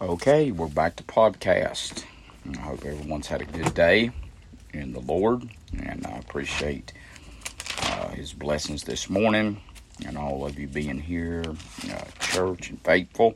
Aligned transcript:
Okay, 0.00 0.52
we're 0.52 0.68
back 0.68 0.94
to 0.94 1.02
podcast. 1.02 2.04
I 2.56 2.60
hope 2.60 2.84
everyone's 2.84 3.26
had 3.26 3.42
a 3.42 3.44
good 3.44 3.74
day 3.74 4.12
in 4.72 4.92
the 4.92 5.00
Lord, 5.00 5.48
and 5.76 6.06
I 6.06 6.18
appreciate 6.18 6.92
uh, 7.82 8.10
His 8.10 8.32
blessings 8.32 8.84
this 8.84 9.10
morning, 9.10 9.60
and 10.06 10.16
all 10.16 10.46
of 10.46 10.56
you 10.56 10.68
being 10.68 11.00
here, 11.00 11.42
uh, 11.90 12.04
church 12.20 12.70
and 12.70 12.80
faithful. 12.82 13.34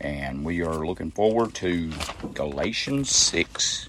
And 0.00 0.44
we 0.44 0.60
are 0.62 0.84
looking 0.84 1.12
forward 1.12 1.54
to 1.54 1.92
Galatians 2.34 3.08
six, 3.14 3.88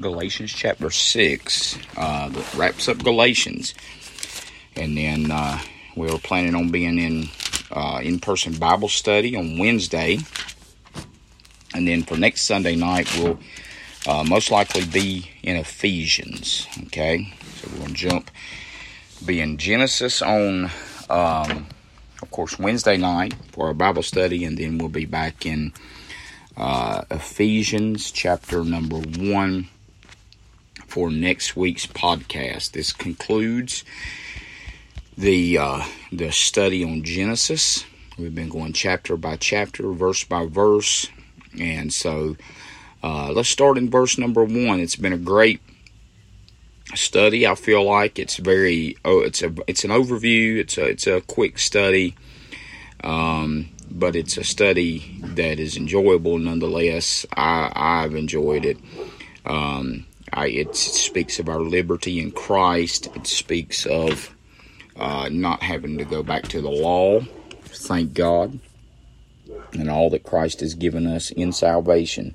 Galatians 0.00 0.52
chapter 0.52 0.90
six, 0.90 1.76
uh, 1.96 2.28
that 2.28 2.54
wraps 2.54 2.86
up 2.86 2.98
Galatians, 2.98 3.74
and 4.76 4.96
then 4.96 5.32
uh, 5.32 5.58
we 5.96 6.08
are 6.08 6.18
planning 6.18 6.54
on 6.54 6.70
being 6.70 7.00
in 7.00 7.30
uh, 7.72 7.98
in-person 8.00 8.58
Bible 8.60 8.88
study 8.88 9.34
on 9.34 9.58
Wednesday 9.58 10.20
and 11.74 11.86
then 11.86 12.02
for 12.02 12.16
next 12.16 12.42
Sunday 12.42 12.76
night, 12.76 13.08
we'll 13.18 13.38
uh, 14.06 14.24
most 14.24 14.50
likely 14.50 14.86
be 14.86 15.30
in 15.42 15.56
Ephesians. 15.56 16.66
Okay, 16.86 17.32
so 17.56 17.68
we're 17.70 17.78
going 17.78 17.88
to 17.88 17.94
jump, 17.94 18.30
be 19.24 19.40
in 19.40 19.58
Genesis 19.58 20.22
on, 20.22 20.70
um, 21.10 21.66
of 22.22 22.30
course, 22.30 22.58
Wednesday 22.58 22.96
night 22.96 23.34
for 23.52 23.66
our 23.66 23.74
Bible 23.74 24.02
study, 24.02 24.44
and 24.44 24.56
then 24.56 24.78
we'll 24.78 24.88
be 24.88 25.04
back 25.04 25.44
in 25.44 25.72
uh, 26.56 27.02
Ephesians 27.10 28.10
chapter 28.10 28.64
number 28.64 28.98
one 28.98 29.68
for 30.86 31.10
next 31.10 31.56
week's 31.56 31.86
podcast. 31.86 32.72
This 32.72 32.92
concludes 32.92 33.84
the 35.16 35.58
uh, 35.58 35.84
the 36.10 36.32
study 36.32 36.82
on 36.82 37.02
Genesis. 37.02 37.84
We've 38.18 38.34
been 38.34 38.48
going 38.48 38.72
chapter 38.72 39.16
by 39.16 39.36
chapter, 39.36 39.92
verse 39.92 40.24
by 40.24 40.46
verse 40.46 41.08
and 41.58 41.92
so 41.92 42.36
uh, 43.02 43.32
let's 43.32 43.48
start 43.48 43.78
in 43.78 43.90
verse 43.90 44.18
number 44.18 44.44
one. 44.44 44.80
It's 44.80 44.96
been 44.96 45.12
a 45.12 45.18
great 45.18 45.60
study. 46.94 47.46
I 47.46 47.54
feel 47.54 47.84
like 47.84 48.18
it's 48.18 48.36
very 48.36 48.96
oh, 49.04 49.20
it's 49.20 49.42
a 49.42 49.54
it's 49.66 49.84
an 49.84 49.90
overview. 49.90 50.58
It's 50.58 50.78
a 50.78 50.86
it's 50.86 51.06
a 51.06 51.20
quick 51.22 51.58
study, 51.58 52.14
um, 53.04 53.68
but 53.90 54.16
it's 54.16 54.36
a 54.36 54.44
study 54.44 55.20
that 55.22 55.60
is 55.60 55.76
enjoyable 55.76 56.38
nonetheless. 56.38 57.24
I 57.36 57.72
I've 57.74 58.14
enjoyed 58.14 58.64
it. 58.64 58.78
Um, 59.46 60.06
I, 60.32 60.48
it 60.48 60.76
speaks 60.76 61.38
of 61.38 61.48
our 61.48 61.60
liberty 61.60 62.20
in 62.20 62.32
Christ. 62.32 63.08
It 63.16 63.26
speaks 63.26 63.86
of 63.86 64.34
uh, 64.96 65.30
not 65.32 65.62
having 65.62 65.96
to 65.98 66.04
go 66.04 66.22
back 66.22 66.48
to 66.48 66.60
the 66.60 66.70
law. 66.70 67.20
Thank 67.64 68.12
God 68.12 68.58
and 69.72 69.90
all 69.90 70.10
that 70.10 70.24
Christ 70.24 70.60
has 70.60 70.74
given 70.74 71.06
us 71.06 71.30
in 71.30 71.52
salvation. 71.52 72.34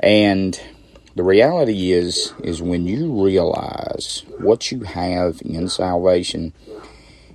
And 0.00 0.60
the 1.14 1.22
reality 1.22 1.92
is 1.92 2.32
is 2.42 2.60
when 2.60 2.86
you 2.86 3.24
realize 3.24 4.24
what 4.38 4.72
you 4.72 4.80
have 4.80 5.40
in 5.44 5.68
salvation, 5.68 6.52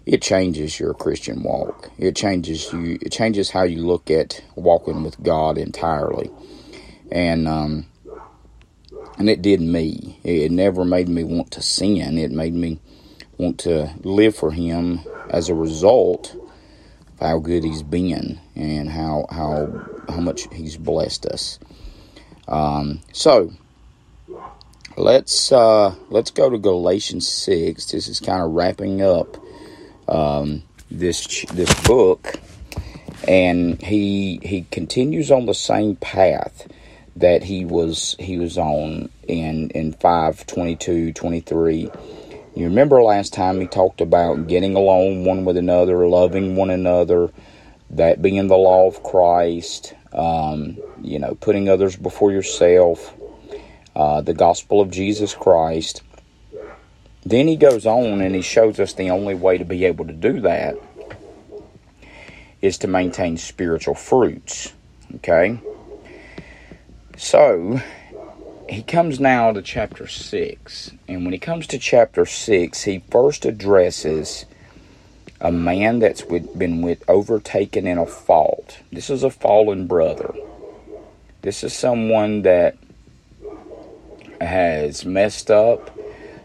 it 0.06 0.22
changes 0.22 0.80
your 0.80 0.94
Christian 0.94 1.44
walk. 1.44 1.92
It 1.98 2.16
changes 2.16 2.72
you. 2.73 2.98
It 3.02 3.11
changes 3.11 3.52
how 3.52 3.64
you 3.64 3.86
look 3.86 4.09
at 4.09 4.44
walking 4.56 5.03
with 5.03 5.22
God 5.22 5.58
entirely. 5.58 6.30
And 7.11 7.48
um, 7.48 7.86
and 9.17 9.30
it 9.30 9.42
did 9.42 9.61
me. 9.61 10.20
It 10.23 10.52
never 10.52 10.83
made 10.83 11.09
me 11.09 11.23
want 11.23 11.52
to 11.52 11.61
sin. 11.61 12.17
It 12.17 12.31
made 12.31 12.54
me 12.54 12.80
want 13.38 13.59
to 13.59 13.94
live 14.02 14.36
for 14.36 14.52
Him 14.52 15.02
as 15.30 15.50
a 15.50 15.54
result 15.54 16.36
how 17.20 17.39
good 17.39 17.64
he's 17.64 17.84
been 17.84 18.39
and 18.56 18.89
how 18.89 19.25
how 19.30 19.72
how 20.08 20.20
much 20.20 20.48
he's 20.53 20.78
blessed 20.78 21.26
us. 21.26 21.59
Um, 22.48 23.02
so 23.14 23.52
let's 24.98 25.52
uh, 25.52 25.95
let's 26.09 26.31
go 26.31 26.50
to 26.50 26.58
Galatians 26.58 27.28
six. 27.28 27.92
This 27.92 28.08
is 28.08 28.20
kind 28.20 28.42
of 28.42 28.52
wrapping 28.52 29.02
up 29.02 29.38
um, 30.08 30.64
this 30.89 31.45
this 31.52 31.73
book, 31.86 32.36
and 33.27 33.82
he 33.82 34.39
he 34.43 34.66
continues 34.72 35.32
on 35.32 35.45
the 35.45 35.54
same 35.54 35.95
path 35.98 36.67
that 37.16 37.43
he 37.43 37.66
was 37.66 38.16
he 38.20 38.38
was 38.38 38.58
on 38.58 39.10
in 39.27 39.70
in 39.72 39.92
5 39.93 40.48
22 40.48 41.14
23 41.14 41.92
you 42.55 42.65
remember 42.65 43.02
last 43.02 43.33
time 43.33 43.60
he 43.60 43.67
talked 43.67 44.02
about 44.02 44.48
getting 44.48 44.76
along 44.76 45.26
one 45.26 45.45
with 45.45 45.58
another, 45.58 46.08
loving 46.08 46.55
one 46.55 46.70
another, 46.70 47.32
that 47.92 48.21
being 48.21 48.48
the 48.48 48.58
law 48.58 48.87
of 48.87 49.04
Christ, 49.04 49.93
um, 50.14 50.77
you 51.02 51.20
know, 51.20 51.36
putting 51.36 51.70
others 51.70 51.95
before 51.95 52.32
yourself, 52.32 53.14
uh, 53.95 54.21
the 54.21 54.33
gospel 54.33 54.82
of 54.82 54.92
Jesus 54.92 55.33
Christ. 55.33 56.02
Then 57.26 57.48
he 57.48 57.55
goes 57.55 57.86
on 57.86 58.21
and 58.21 58.33
he 58.33 58.42
shows 58.42 58.80
us 58.80 58.93
the 58.93 59.10
only 59.10 59.36
way 59.36 59.58
to 59.58 59.66
be 59.66 59.86
able 59.86 60.05
to 60.08 60.14
do 60.14 60.42
that 60.42 60.76
is 62.61 62.77
to 62.80 62.87
maintain 62.87 63.37
spiritual 63.37 63.95
fruits. 63.95 64.73
Okay? 65.16 65.60
So, 67.17 67.81
he 68.69 68.83
comes 68.83 69.19
now 69.19 69.52
to 69.52 69.61
chapter 69.61 70.05
6. 70.05 70.91
And 71.07 71.23
when 71.23 71.33
he 71.33 71.39
comes 71.39 71.65
to 71.67 71.80
chapter 71.80 72.25
6, 72.25 72.83
he 72.83 73.03
first 73.09 73.45
addresses 73.45 74.45
a 75.41 75.52
man 75.52 75.99
that's 75.99 76.25
with, 76.25 76.57
been 76.57 76.81
with 76.81 77.03
overtaken 77.09 77.87
in 77.87 77.97
a 77.97 78.05
fault. 78.05 78.80
This 78.91 79.09
is 79.09 79.23
a 79.23 79.31
fallen 79.31 79.87
brother. 79.87 80.35
This 81.41 81.63
is 81.63 81.73
someone 81.73 82.43
that 82.43 82.77
has 84.39 85.03
messed 85.03 85.49
up, 85.49 85.97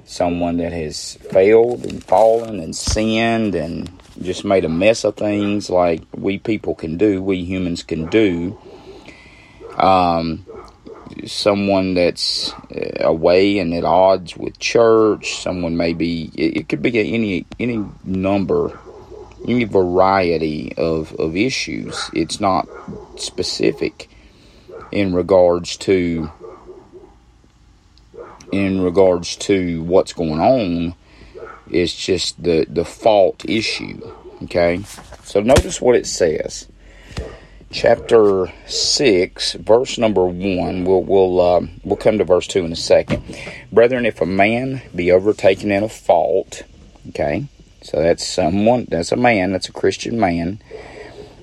someone 0.06 0.56
that 0.58 0.72
has 0.72 1.14
failed 1.30 1.84
and 1.84 2.02
fallen 2.02 2.58
and 2.58 2.74
sinned 2.74 3.54
and 3.54 3.91
just 4.22 4.44
made 4.44 4.64
a 4.64 4.68
mess 4.68 5.04
of 5.04 5.16
things 5.16 5.68
like 5.68 6.00
we 6.14 6.38
people 6.38 6.74
can 6.74 6.96
do, 6.96 7.22
we 7.22 7.44
humans 7.44 7.82
can 7.82 8.06
do. 8.06 8.58
Um, 9.76 10.46
someone 11.26 11.94
that's 11.94 12.52
uh, 12.75 13.00
away 13.00 13.58
and 13.58 13.72
at 13.75 13.84
odds 13.84 14.36
with 14.36 14.58
church. 14.58 15.36
Someone 15.42 15.76
maybe 15.76 16.30
it, 16.34 16.56
it 16.58 16.69
could 16.69 16.82
be 16.82 16.98
any 17.14 17.47
any 17.58 17.84
number, 18.04 18.78
any 19.47 19.64
variety 19.64 20.74
of 20.76 21.14
of 21.14 21.36
issues. 21.36 22.10
It's 22.12 22.41
not 22.41 22.69
specific 23.16 24.08
in 24.91 25.14
regards 25.14 25.76
to 25.78 26.30
in 28.53 28.80
regards 28.80 29.36
to 29.36 29.82
what's 29.82 30.12
going 30.12 30.41
on. 30.41 30.94
It's 31.70 31.94
just 31.94 32.42
the 32.42 32.66
the 32.69 32.84
fault 32.84 33.44
issue. 33.48 34.00
Okay, 34.42 34.82
so 35.22 35.41
notice 35.41 35.80
what 35.80 35.97
it 35.97 36.06
says 36.06 36.69
chapter 37.74 38.46
6 38.68 39.54
verse 39.54 39.98
number 39.98 40.24
1 40.24 40.84
we'll 40.84 41.02
we'll 41.02 41.40
uh, 41.40 41.60
we'll 41.82 41.96
come 41.96 42.18
to 42.18 42.24
verse 42.24 42.46
2 42.46 42.64
in 42.64 42.70
a 42.70 42.76
second. 42.76 43.20
Brethren 43.72 44.06
if 44.06 44.20
a 44.20 44.26
man 44.26 44.80
be 44.94 45.10
overtaken 45.10 45.72
in 45.72 45.82
a 45.82 45.88
fault 45.88 46.62
okay 47.08 47.46
so 47.82 48.00
that's 48.00 48.24
someone 48.24 48.86
that's 48.88 49.10
a 49.10 49.16
man 49.16 49.50
that's 49.50 49.68
a 49.68 49.72
christian 49.72 50.20
man 50.20 50.60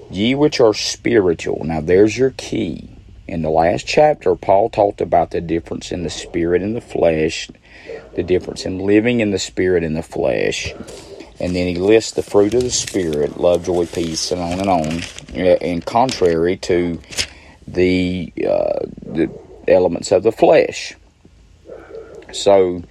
ye 0.09 0.33
which 0.33 0.61
are 0.61 0.73
spiritual 0.73 1.65
now 1.65 1.81
there's 1.81 2.17
your 2.17 2.31
key. 2.31 2.89
In 3.27 3.41
the 3.41 3.49
last 3.49 3.85
chapter 3.85 4.33
paul 4.35 4.69
talked 4.69 5.01
about 5.01 5.31
the 5.31 5.41
difference 5.41 5.91
in 5.91 6.03
the 6.03 6.09
spirit 6.09 6.61
and 6.61 6.77
the 6.77 6.81
flesh 6.81 7.49
the 8.15 8.23
difference 8.23 8.65
in 8.65 8.79
living 8.79 9.19
in 9.19 9.31
the 9.31 9.39
spirit 9.39 9.83
and 9.83 9.97
the 9.97 10.01
flesh 10.01 10.73
and 11.41 11.55
then 11.55 11.65
he 11.65 11.75
lists 11.75 12.11
the 12.11 12.21
fruit 12.21 12.53
of 12.53 12.61
the 12.61 12.69
Spirit 12.69 13.39
love, 13.39 13.65
joy, 13.65 13.87
peace, 13.87 14.31
and 14.31 14.39
on 14.39 14.59
and 14.59 14.69
on, 14.69 15.01
and 15.35 15.83
contrary 15.83 16.55
to 16.57 17.01
the, 17.67 18.31
uh, 18.47 18.85
the 19.01 19.31
elements 19.67 20.11
of 20.11 20.21
the 20.21 20.31
flesh. 20.31 20.93
So, 22.31 22.83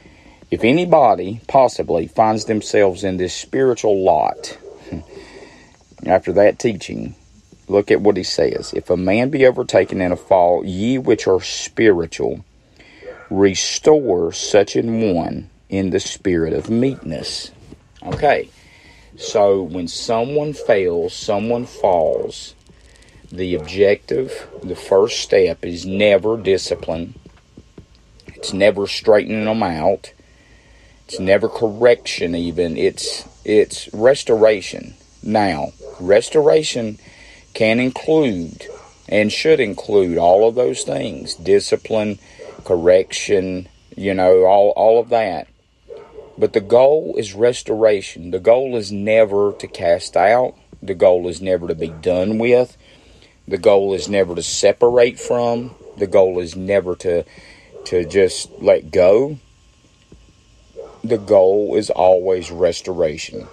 if 0.50 0.64
anybody 0.64 1.40
possibly 1.46 2.08
finds 2.08 2.46
themselves 2.46 3.04
in 3.04 3.18
this 3.18 3.32
spiritual 3.32 4.02
lot 4.02 4.58
after 6.04 6.32
that 6.32 6.58
teaching, 6.58 7.14
look 7.68 7.92
at 7.92 8.00
what 8.00 8.16
he 8.16 8.24
says. 8.24 8.72
If 8.74 8.90
a 8.90 8.96
man 8.96 9.30
be 9.30 9.46
overtaken 9.46 10.00
in 10.00 10.10
a 10.10 10.16
fault, 10.16 10.66
ye 10.66 10.98
which 10.98 11.28
are 11.28 11.40
spiritual, 11.40 12.44
restore 13.30 14.32
such 14.32 14.74
an 14.74 15.14
one 15.14 15.50
in 15.68 15.90
the 15.90 16.00
spirit 16.00 16.52
of 16.52 16.68
meekness. 16.68 17.52
Okay, 18.02 18.48
so 19.16 19.62
when 19.62 19.86
someone 19.88 20.54
fails, 20.54 21.14
someone 21.14 21.66
falls, 21.66 22.54
the 23.30 23.54
objective, 23.54 24.48
the 24.62 24.76
first 24.76 25.20
step 25.20 25.64
is 25.64 25.84
never 25.84 26.36
discipline. 26.36 27.14
It's 28.28 28.52
never 28.52 28.86
straightening 28.86 29.44
them 29.44 29.62
out. 29.62 30.12
It's 31.06 31.20
never 31.20 31.48
correction 31.48 32.34
even. 32.34 32.76
It's 32.76 33.28
it's 33.44 33.92
restoration. 33.92 34.94
Now, 35.22 35.72
restoration 36.00 36.98
can 37.52 37.80
include 37.80 38.66
and 39.08 39.30
should 39.30 39.60
include 39.60 40.16
all 40.16 40.48
of 40.48 40.54
those 40.54 40.82
things 40.84 41.34
discipline, 41.34 42.18
correction, 42.64 43.68
you 43.96 44.14
know, 44.14 44.44
all, 44.44 44.70
all 44.70 45.00
of 45.00 45.10
that. 45.10 45.48
But 46.38 46.52
the 46.52 46.60
goal 46.60 47.14
is 47.18 47.34
restoration. 47.34 48.30
The 48.30 48.40
goal 48.40 48.76
is 48.76 48.90
never 48.90 49.52
to 49.52 49.66
cast 49.66 50.16
out, 50.16 50.54
the 50.82 50.94
goal 50.94 51.28
is 51.28 51.40
never 51.40 51.68
to 51.68 51.74
be 51.74 51.88
done 51.88 52.38
with, 52.38 52.76
the 53.46 53.58
goal 53.58 53.94
is 53.94 54.08
never 54.08 54.34
to 54.34 54.42
separate 54.42 55.18
from, 55.18 55.74
the 55.96 56.06
goal 56.06 56.38
is 56.38 56.56
never 56.56 56.96
to, 56.96 57.24
to 57.86 58.04
just 58.04 58.50
let 58.60 58.90
go. 58.90 59.38
The 61.02 61.18
goal 61.18 61.76
is 61.76 61.90
always 61.90 62.50
restoration 62.50 63.48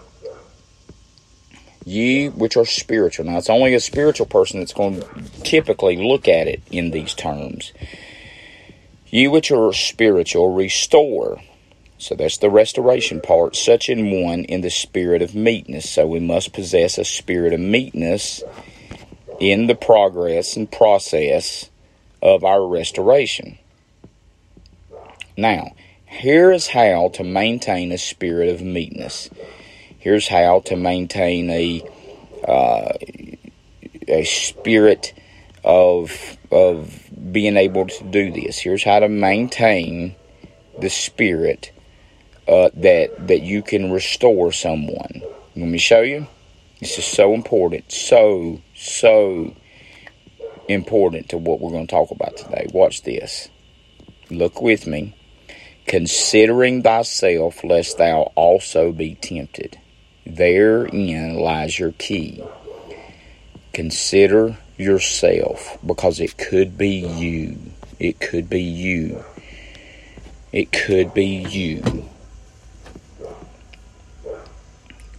ye 1.87 2.27
which 2.27 2.57
are 2.57 2.65
spiritual. 2.65 3.25
Now, 3.25 3.37
it's 3.37 3.49
only 3.49 3.73
a 3.73 3.79
spiritual 3.79 4.25
person 4.25 4.59
that's 4.59 4.73
going 4.73 4.99
to 4.99 5.07
typically 5.43 5.95
look 5.95 6.27
at 6.27 6.47
it 6.47 6.61
in 6.69 6.91
these 6.91 7.13
terms. 7.13 7.71
Ye 9.07 9.29
which 9.29 9.51
are 9.51 9.71
spiritual, 9.71 10.53
restore. 10.53 11.41
So 11.97 12.15
that's 12.15 12.37
the 12.37 12.49
restoration 12.49 13.21
part. 13.21 13.55
Such 13.55 13.89
in 13.89 14.23
one 14.23 14.43
in 14.43 14.61
the 14.61 14.69
spirit 14.69 15.21
of 15.21 15.35
meekness. 15.35 15.89
So 15.89 16.05
we 16.05 16.19
must 16.19 16.53
possess 16.53 16.97
a 16.97 17.05
spirit 17.05 17.53
of 17.53 17.59
meekness 17.59 18.43
in 19.39 19.67
the 19.67 19.75
progress 19.75 20.55
and 20.55 20.71
process 20.71 21.69
of 22.21 22.43
our 22.43 22.67
restoration. 22.67 23.57
Now, 25.35 25.75
here 26.05 26.51
is 26.51 26.67
how 26.67 27.09
to 27.15 27.23
maintain 27.23 27.91
a 27.91 27.97
spirit 27.97 28.49
of 28.49 28.61
meekness 28.61 29.29
here's 30.07 30.29
how 30.29 30.61
to 30.61 30.77
maintain 30.77 31.49
a 31.49 31.83
uh, 32.47 32.93
a 34.07 34.23
spirit 34.23 35.13
of 35.65 36.37
of 36.49 37.09
being 37.33 37.57
able 37.57 37.87
to 37.87 38.03
do 38.05 38.31
this. 38.31 38.57
Here's 38.57 38.85
how 38.85 38.99
to 38.99 39.09
maintain 39.09 40.15
the 40.79 40.89
spirit 40.89 41.71
uh, 42.47 42.69
that 42.75 43.27
that 43.27 43.41
you 43.41 43.61
can 43.61 43.91
restore 43.91 44.51
someone. 44.51 45.21
Let 45.55 45.67
me 45.67 45.77
show 45.77 46.01
you. 46.01 46.27
This 46.79 46.97
is 46.97 47.05
so 47.05 47.33
important, 47.33 47.91
so 47.91 48.61
so 48.75 49.55
important 50.67 51.29
to 51.29 51.37
what 51.37 51.59
we're 51.59 51.71
going 51.71 51.87
to 51.87 51.91
talk 51.91 52.11
about 52.11 52.37
today. 52.37 52.67
Watch 52.73 53.03
this. 53.03 53.49
Look 54.29 54.61
with 54.61 54.85
me. 54.87 55.15
Considering 55.87 56.83
thyself, 56.83 57.63
lest 57.63 57.97
thou 57.97 58.33
also 58.35 58.91
be 58.91 59.15
tempted. 59.15 59.79
Therein 60.25 61.35
lies 61.35 61.79
your 61.79 61.93
key. 61.93 62.43
Consider 63.73 64.57
yourself 64.77 65.77
because 65.85 66.19
it 66.19 66.37
could 66.37 66.77
be 66.77 66.89
you. 66.89 67.57
It 67.99 68.19
could 68.19 68.49
be 68.49 68.61
you. 68.61 69.23
It 70.51 70.71
could 70.71 71.13
be 71.13 71.25
you. 71.25 72.09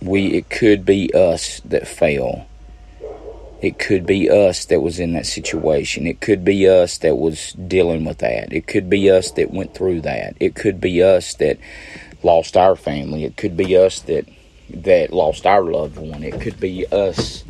We 0.01 0.35
it 0.35 0.51
could 0.51 0.85
be 0.85 1.13
us 1.13 1.61
that 1.65 1.89
fell. 1.89 2.47
It 3.61 3.79
could 3.79 4.07
be 4.07 4.31
us 4.31 4.65
that 4.67 4.81
was 4.81 5.01
in 5.01 5.15
that 5.15 5.27
situation. 5.27 6.07
It 6.07 6.21
could 6.21 6.45
be 6.45 6.69
us 6.69 6.99
that 6.99 7.17
was 7.17 7.55
dealing 7.55 8.05
with 8.05 8.19
that. 8.19 8.53
It 8.53 8.69
could 8.69 8.89
be 8.89 9.11
us 9.11 9.33
that 9.33 9.51
went 9.51 9.75
through 9.75 10.03
that. 10.03 10.37
It 10.39 10.55
could 10.55 10.81
be 10.81 11.03
us 11.03 11.35
that 11.35 11.59
lost 12.23 12.57
our 12.57 12.77
family. 12.77 13.25
It 13.25 13.37
could 13.37 13.57
be 13.57 13.77
us 13.77 14.01
that 14.03 14.29
that 14.71 15.13
lost 15.13 15.47
our 15.47 15.63
loved 15.63 15.99
one. 15.99 16.23
It 16.23 16.41
could 16.41 16.61
be 16.61 16.87
us. 16.93 17.43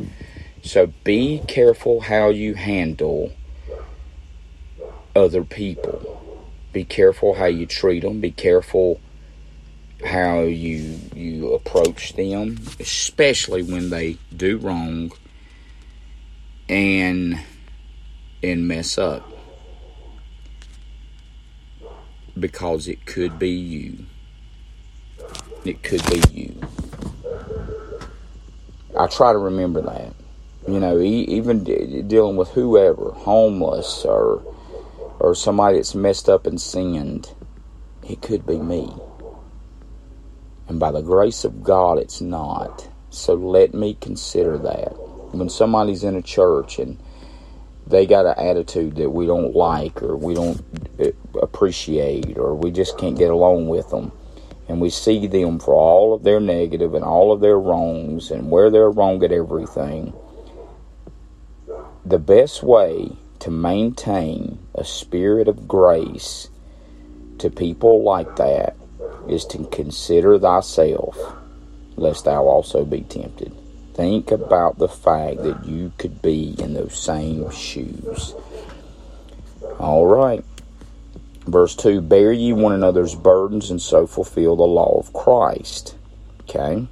So 0.63 0.91
be 1.03 1.41
careful 1.47 2.01
how 2.01 2.29
you 2.29 2.55
handle 2.55 3.33
other 5.15 5.43
people. 5.43 6.43
Be 6.71 6.85
careful 6.85 7.35
how 7.35 7.45
you 7.45 7.65
treat 7.65 8.01
them. 8.01 8.21
Be 8.21 8.31
careful 8.31 8.99
how 10.05 10.41
you 10.41 10.99
you 11.13 11.53
approach 11.53 12.13
them, 12.13 12.57
especially 12.79 13.63
when 13.63 13.89
they 13.89 14.17
do 14.35 14.57
wrong 14.57 15.11
and 16.67 17.39
and 18.41 18.67
mess 18.67 18.97
up. 18.97 19.29
Because 22.37 22.87
it 22.87 23.05
could 23.05 23.37
be 23.37 23.49
you. 23.49 24.05
It 25.65 25.83
could 25.83 26.03
be 26.09 26.21
you. 26.31 26.61
I 28.97 29.07
try 29.07 29.33
to 29.33 29.37
remember 29.37 29.81
that. 29.81 30.13
You 30.67 30.79
know, 30.79 30.99
even 31.01 31.63
dealing 32.07 32.37
with 32.37 32.49
whoever, 32.49 33.11
homeless 33.11 34.05
or 34.05 34.43
or 35.19 35.35
somebody 35.35 35.77
that's 35.77 35.95
messed 35.95 36.29
up 36.29 36.47
and 36.47 36.61
sinned, 36.61 37.33
it 38.07 38.21
could 38.21 38.45
be 38.45 38.57
me. 38.57 38.93
And 40.69 40.79
by 40.79 40.91
the 40.91 41.01
grace 41.01 41.43
of 41.43 41.63
God, 41.63 41.97
it's 41.97 42.21
not. 42.21 42.87
So 43.09 43.33
let 43.33 43.73
me 43.73 43.97
consider 43.99 44.57
that. 44.59 44.93
When 45.33 45.49
somebody's 45.49 46.03
in 46.03 46.15
a 46.15 46.21
church 46.21 46.77
and 46.77 47.01
they 47.87 48.05
got 48.05 48.27
an 48.27 48.35
attitude 48.37 48.95
that 48.97 49.09
we 49.09 49.25
don't 49.25 49.55
like 49.55 50.03
or 50.03 50.15
we 50.15 50.35
don't 50.35 50.63
uh, 50.99 51.39
appreciate 51.41 52.37
or 52.37 52.53
we 52.53 52.69
just 52.69 52.99
can't 52.99 53.17
get 53.17 53.31
along 53.31 53.67
with 53.67 53.89
them, 53.89 54.11
and 54.67 54.79
we 54.79 54.91
see 54.91 55.25
them 55.25 55.57
for 55.59 55.73
all 55.73 56.13
of 56.13 56.21
their 56.21 56.39
negative 56.39 56.93
and 56.93 57.03
all 57.03 57.31
of 57.31 57.41
their 57.41 57.59
wrongs 57.59 58.29
and 58.29 58.51
where 58.51 58.69
they're 58.69 58.91
wrong 58.91 59.23
at 59.23 59.31
everything, 59.31 60.13
the 62.05 62.19
best 62.19 62.61
way 62.61 63.17
to 63.39 63.49
maintain 63.49 64.59
a 64.75 64.83
spirit 64.83 65.47
of 65.47 65.67
grace 65.67 66.49
to 67.39 67.49
people 67.49 68.03
like 68.03 68.35
that 68.35 68.75
is 69.29 69.45
to 69.45 69.65
consider 69.65 70.37
thyself, 70.39 71.17
lest 71.95 72.25
thou 72.25 72.45
also 72.45 72.85
be 72.85 73.01
tempted. 73.01 73.53
Think 73.93 74.31
about 74.31 74.77
the 74.77 74.87
fact 74.87 75.43
that 75.43 75.65
you 75.65 75.91
could 75.97 76.21
be 76.21 76.55
in 76.57 76.73
those 76.73 76.97
same 76.97 77.51
shoes. 77.51 78.33
All 79.77 80.05
right. 80.05 80.43
Verse 81.45 81.75
2 81.75 82.01
Bear 82.01 82.31
ye 82.31 82.53
one 82.53 82.73
another's 82.73 83.15
burdens 83.15 83.71
and 83.71 83.81
so 83.81 84.07
fulfill 84.07 84.55
the 84.55 84.63
law 84.63 84.99
of 84.99 85.11
Christ. 85.13 85.95
Okay? 86.41 86.87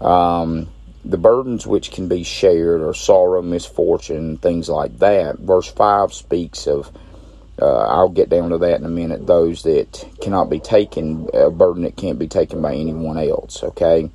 Um, 0.00 0.68
the 1.04 1.18
burdens 1.18 1.66
which 1.66 1.90
can 1.90 2.08
be 2.08 2.22
shared 2.22 2.82
are 2.82 2.94
sorrow, 2.94 3.42
misfortune, 3.42 4.38
things 4.38 4.68
like 4.68 4.98
that. 4.98 5.38
Verse 5.38 5.70
5 5.70 6.12
speaks 6.12 6.66
of, 6.66 6.90
uh, 7.60 7.86
I'll 7.88 8.08
get 8.08 8.28
down 8.28 8.50
to 8.50 8.58
that 8.58 8.80
in 8.80 8.86
a 8.86 8.90
minute, 8.90 9.26
those 9.26 9.62
that 9.64 10.08
cannot 10.20 10.50
be 10.50 10.60
taken, 10.60 11.28
a 11.34 11.50
burden 11.50 11.82
that 11.82 11.96
can't 11.96 12.18
be 12.18 12.28
taken 12.28 12.62
by 12.62 12.74
anyone 12.74 13.18
else. 13.18 13.62
Okay? 13.62 14.10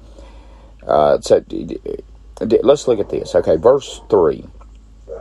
Uh, 0.86 1.20
so 1.22 1.44
let's 2.42 2.88
look 2.88 3.00
at 3.00 3.10
this. 3.10 3.36
Okay, 3.36 3.56
verse 3.56 4.02
3 4.10 4.46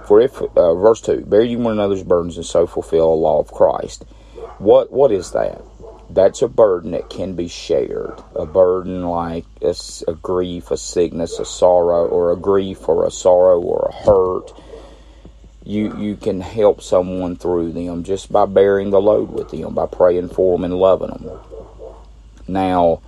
for 0.04 0.20
if, 0.20 0.40
uh, 0.40 0.74
verse 0.74 1.00
2, 1.00 1.24
bear 1.26 1.42
you 1.42 1.58
one 1.58 1.72
another's 1.72 2.02
burdens 2.02 2.36
and 2.36 2.46
so 2.46 2.66
fulfill 2.66 3.10
the 3.10 3.22
law 3.22 3.40
of 3.40 3.50
Christ. 3.50 4.04
What 4.58 4.92
What 4.92 5.10
is 5.10 5.32
that? 5.32 5.62
That's 6.10 6.42
a 6.42 6.48
burden 6.48 6.90
that 6.92 7.08
can 7.08 7.34
be 7.34 7.48
shared. 7.48 8.22
A 8.36 8.44
burden 8.44 9.08
like 9.08 9.46
a, 9.62 9.74
a 10.06 10.14
grief, 10.14 10.70
a 10.70 10.76
sickness, 10.76 11.38
a 11.38 11.44
sorrow, 11.44 12.06
or 12.06 12.32
a 12.32 12.36
grief 12.36 12.88
or 12.88 13.06
a 13.06 13.10
sorrow 13.10 13.60
or 13.60 13.90
a 13.90 14.04
hurt. 14.04 14.52
You, 15.64 15.96
you 15.96 16.16
can 16.16 16.40
help 16.40 16.82
someone 16.82 17.36
through 17.36 17.72
them 17.72 18.04
just 18.04 18.30
by 18.30 18.46
bearing 18.46 18.90
the 18.90 19.00
load 19.00 19.30
with 19.30 19.50
them, 19.50 19.74
by 19.74 19.86
praying 19.86 20.28
for 20.28 20.56
them 20.56 20.64
and 20.64 20.74
loving 20.74 21.08
them. 21.08 21.38
Now, 22.46 23.00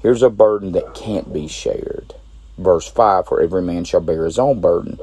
here's 0.00 0.22
a 0.22 0.30
burden 0.30 0.72
that 0.72 0.94
can't 0.94 1.32
be 1.32 1.48
shared. 1.48 2.14
Verse 2.58 2.88
5 2.88 3.26
For 3.26 3.42
every 3.42 3.62
man 3.62 3.84
shall 3.84 4.00
bear 4.00 4.24
his 4.24 4.38
own 4.38 4.60
burden 4.60 4.98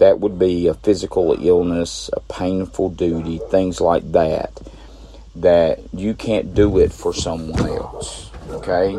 that 0.00 0.18
would 0.18 0.38
be 0.38 0.66
a 0.66 0.74
physical 0.74 1.36
illness, 1.40 2.10
a 2.12 2.20
painful 2.20 2.90
duty, 2.90 3.38
things 3.50 3.80
like 3.80 4.12
that, 4.12 4.58
that 5.36 5.80
you 5.92 6.14
can't 6.14 6.54
do 6.54 6.78
it 6.78 6.92
for 6.92 7.12
someone 7.12 7.68
else. 7.68 8.30
Okay? 8.48 8.98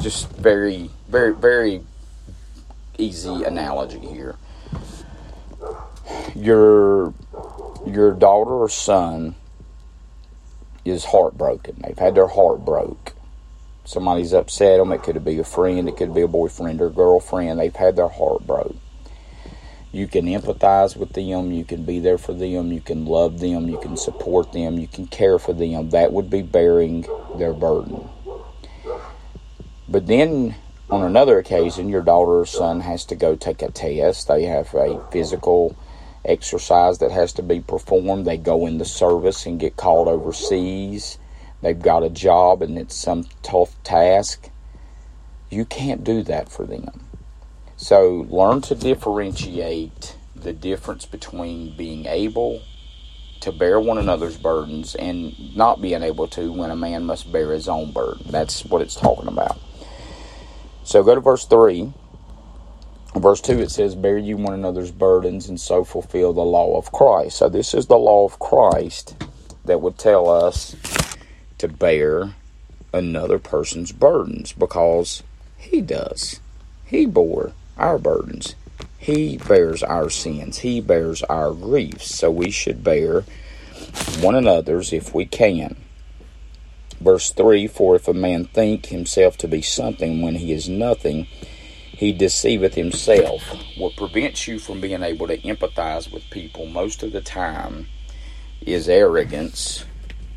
Just 0.00 0.30
very, 0.32 0.90
very, 1.08 1.34
very 1.34 1.82
easy 2.96 3.42
analogy 3.44 3.98
here. 3.98 4.36
Your 6.38 7.12
your 7.86 8.12
daughter 8.12 8.50
or 8.50 8.68
son 8.68 9.34
is 10.84 11.04
heartbroken. 11.04 11.82
They've 11.82 11.98
had 11.98 12.14
their 12.14 12.28
heart 12.28 12.64
broke. 12.64 13.14
Somebody's 13.84 14.32
upset 14.32 14.78
them. 14.78 14.92
It 14.92 15.02
could 15.02 15.24
be 15.24 15.38
a 15.38 15.44
friend. 15.44 15.88
It 15.88 15.96
could 15.96 16.14
be 16.14 16.20
a 16.22 16.28
boyfriend 16.28 16.80
or 16.80 16.90
girlfriend. 16.90 17.58
They've 17.58 17.74
had 17.74 17.96
their 17.96 18.08
heart 18.08 18.46
broke 18.46 18.76
you 19.90 20.06
can 20.06 20.26
empathize 20.26 20.96
with 20.96 21.12
them, 21.14 21.50
you 21.50 21.64
can 21.64 21.84
be 21.84 21.98
there 21.98 22.18
for 22.18 22.34
them, 22.34 22.72
you 22.72 22.80
can 22.80 23.06
love 23.06 23.40
them, 23.40 23.68
you 23.68 23.78
can 23.78 23.96
support 23.96 24.52
them, 24.52 24.78
you 24.78 24.86
can 24.86 25.06
care 25.06 25.38
for 25.38 25.54
them. 25.54 25.90
That 25.90 26.12
would 26.12 26.28
be 26.28 26.42
bearing 26.42 27.06
their 27.36 27.54
burden. 27.54 28.08
But 29.88 30.06
then 30.06 30.54
on 30.90 31.02
another 31.02 31.38
occasion, 31.38 31.88
your 31.88 32.02
daughter 32.02 32.40
or 32.40 32.46
son 32.46 32.80
has 32.80 33.06
to 33.06 33.16
go 33.16 33.34
take 33.34 33.62
a 33.62 33.70
test. 33.70 34.28
They 34.28 34.44
have 34.44 34.74
a 34.74 35.02
physical 35.10 35.74
exercise 36.28 36.98
that 36.98 37.10
has 37.10 37.32
to 37.34 37.42
be 37.42 37.60
performed. 37.60 38.26
They 38.26 38.36
go 38.36 38.66
in 38.66 38.78
the 38.78 38.84
service 38.84 39.46
and 39.46 39.58
get 39.58 39.76
called 39.76 40.08
overseas. 40.08 41.18
They've 41.62 41.80
got 41.80 42.04
a 42.04 42.10
job 42.10 42.62
and 42.62 42.78
it's 42.78 42.94
some 42.94 43.26
tough 43.42 43.82
task. 43.82 44.50
You 45.50 45.64
can't 45.64 46.04
do 46.04 46.22
that 46.24 46.50
for 46.50 46.66
them. 46.66 47.06
So 47.76 48.26
learn 48.28 48.60
to 48.62 48.74
differentiate 48.74 50.16
the 50.34 50.52
difference 50.52 51.06
between 51.06 51.76
being 51.76 52.06
able 52.06 52.62
to 53.40 53.52
bear 53.52 53.78
one 53.80 53.98
another's 53.98 54.36
burdens 54.36 54.94
and 54.94 55.56
not 55.56 55.80
being 55.80 56.02
able 56.02 56.26
to 56.28 56.52
when 56.52 56.70
a 56.70 56.76
man 56.76 57.04
must 57.04 57.30
bear 57.32 57.52
his 57.52 57.68
own 57.68 57.92
burden. 57.92 58.26
That's 58.30 58.64
what 58.64 58.82
it's 58.82 58.94
talking 58.94 59.28
about. 59.28 59.58
So 60.82 61.02
go 61.02 61.14
to 61.14 61.20
verse 61.20 61.44
3. 61.44 61.92
Verse 63.14 63.40
2 63.40 63.60
it 63.60 63.70
says, 63.70 63.94
Bear 63.94 64.18
you 64.18 64.36
one 64.36 64.54
another's 64.54 64.90
burdens 64.90 65.48
and 65.48 65.60
so 65.60 65.84
fulfill 65.84 66.32
the 66.32 66.44
law 66.44 66.76
of 66.76 66.92
Christ. 66.92 67.38
So 67.38 67.48
this 67.48 67.74
is 67.74 67.86
the 67.86 67.98
law 67.98 68.24
of 68.24 68.38
Christ 68.38 69.16
that 69.64 69.80
would 69.80 69.98
tell 69.98 70.28
us 70.28 70.76
to 71.58 71.68
bear 71.68 72.34
another 72.92 73.38
person's 73.38 73.92
burdens 73.92 74.52
because 74.52 75.22
he 75.56 75.80
does. 75.80 76.40
He 76.84 77.06
bore 77.06 77.52
our 77.76 77.98
burdens. 77.98 78.54
He 78.98 79.38
bears 79.38 79.82
our 79.82 80.10
sins. 80.10 80.58
He 80.58 80.80
bears 80.80 81.22
our 81.24 81.52
griefs. 81.52 82.14
So 82.14 82.30
we 82.30 82.50
should 82.50 82.84
bear 82.84 83.24
one 84.20 84.34
another's 84.34 84.92
if 84.92 85.14
we 85.14 85.26
can. 85.26 85.76
Verse 87.00 87.30
3 87.30 87.66
For 87.66 87.96
if 87.96 88.08
a 88.08 88.14
man 88.14 88.44
think 88.44 88.86
himself 88.86 89.36
to 89.38 89.48
be 89.48 89.62
something 89.62 90.20
when 90.20 90.36
he 90.36 90.52
is 90.52 90.68
nothing, 90.68 91.26
he 91.98 92.12
deceiveth 92.12 92.76
himself. 92.76 93.42
What 93.76 93.96
prevents 93.96 94.46
you 94.46 94.60
from 94.60 94.80
being 94.80 95.02
able 95.02 95.26
to 95.26 95.36
empathize 95.38 96.12
with 96.12 96.30
people 96.30 96.66
most 96.66 97.02
of 97.02 97.10
the 97.10 97.20
time 97.20 97.88
is 98.60 98.88
arrogance 98.88 99.84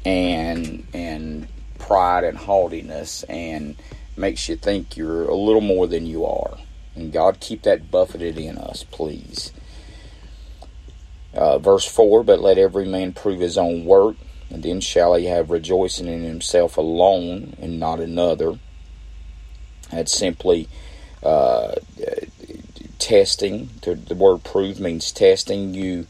and 0.04 0.88
and 0.92 1.48
pride 1.78 2.24
and 2.24 2.36
haughtiness 2.36 3.22
and 3.30 3.76
makes 4.18 4.50
you 4.50 4.56
think 4.56 4.98
you're 4.98 5.26
a 5.26 5.36
little 5.36 5.62
more 5.62 5.86
than 5.86 6.08
you 6.08 6.26
are. 6.26 6.58
And 6.96 7.14
God, 7.14 7.40
keep 7.40 7.62
that 7.62 7.92
buffeted 7.92 8.40
in 8.40 8.58
us, 8.58 8.84
please. 8.90 9.52
Uh, 11.36 11.60
verse 11.60 11.86
4 11.86 12.24
But 12.24 12.42
let 12.42 12.58
every 12.58 12.88
man 12.88 13.14
prove 13.14 13.40
his 13.40 13.60
own 13.60 13.86
work, 13.86 14.16
and 14.50 14.64
then 14.64 14.82
shall 14.82 15.14
he 15.14 15.28
have 15.28 15.52
rejoicing 15.52 16.08
in 16.08 16.24
himself 16.24 16.76
alone 16.76 17.56
and 17.62 17.80
not 17.80 18.00
another. 18.00 18.58
That's 19.92 20.12
simply 20.12 20.68
uh, 21.24 21.76
testing. 23.00 23.70
The 23.82 24.16
word 24.16 24.44
prove 24.44 24.80
means 24.80 25.12
testing. 25.12 25.74
You 25.74 26.08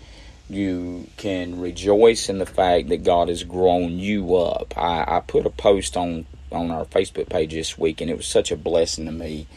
you 0.50 1.08
can 1.16 1.62
rejoice 1.62 2.28
in 2.28 2.38
the 2.40 2.46
fact 2.46 2.90
that 2.90 3.04
God 3.04 3.30
has 3.30 3.46
grown 3.46 4.00
you 4.00 4.36
up. 4.36 4.78
I, 4.78 5.06
I 5.08 5.20
put 5.22 5.46
a 5.46 5.50
post 5.50 5.96
on 5.96 6.26
on 6.52 6.70
our 6.72 6.86
Facebook 6.86 7.30
page 7.30 7.52
this 7.52 7.78
week, 7.78 8.02
and 8.02 8.10
it 8.10 8.18
was 8.18 8.28
such 8.28 8.52
a 8.52 8.58
blessing 8.58 9.06
to 9.06 9.12
me 9.12 9.48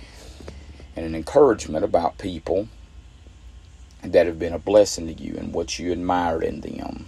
and 0.96 1.04
an 1.04 1.14
encouragement 1.14 1.84
about 1.84 2.18
people 2.18 2.68
that 4.02 4.26
have 4.26 4.38
been 4.38 4.52
a 4.52 4.58
blessing 4.58 5.06
to 5.06 5.12
you 5.23 5.34
and 5.37 5.52
what 5.52 5.78
you 5.78 5.90
admired 5.90 6.44
in 6.44 6.61
them. 6.61 7.06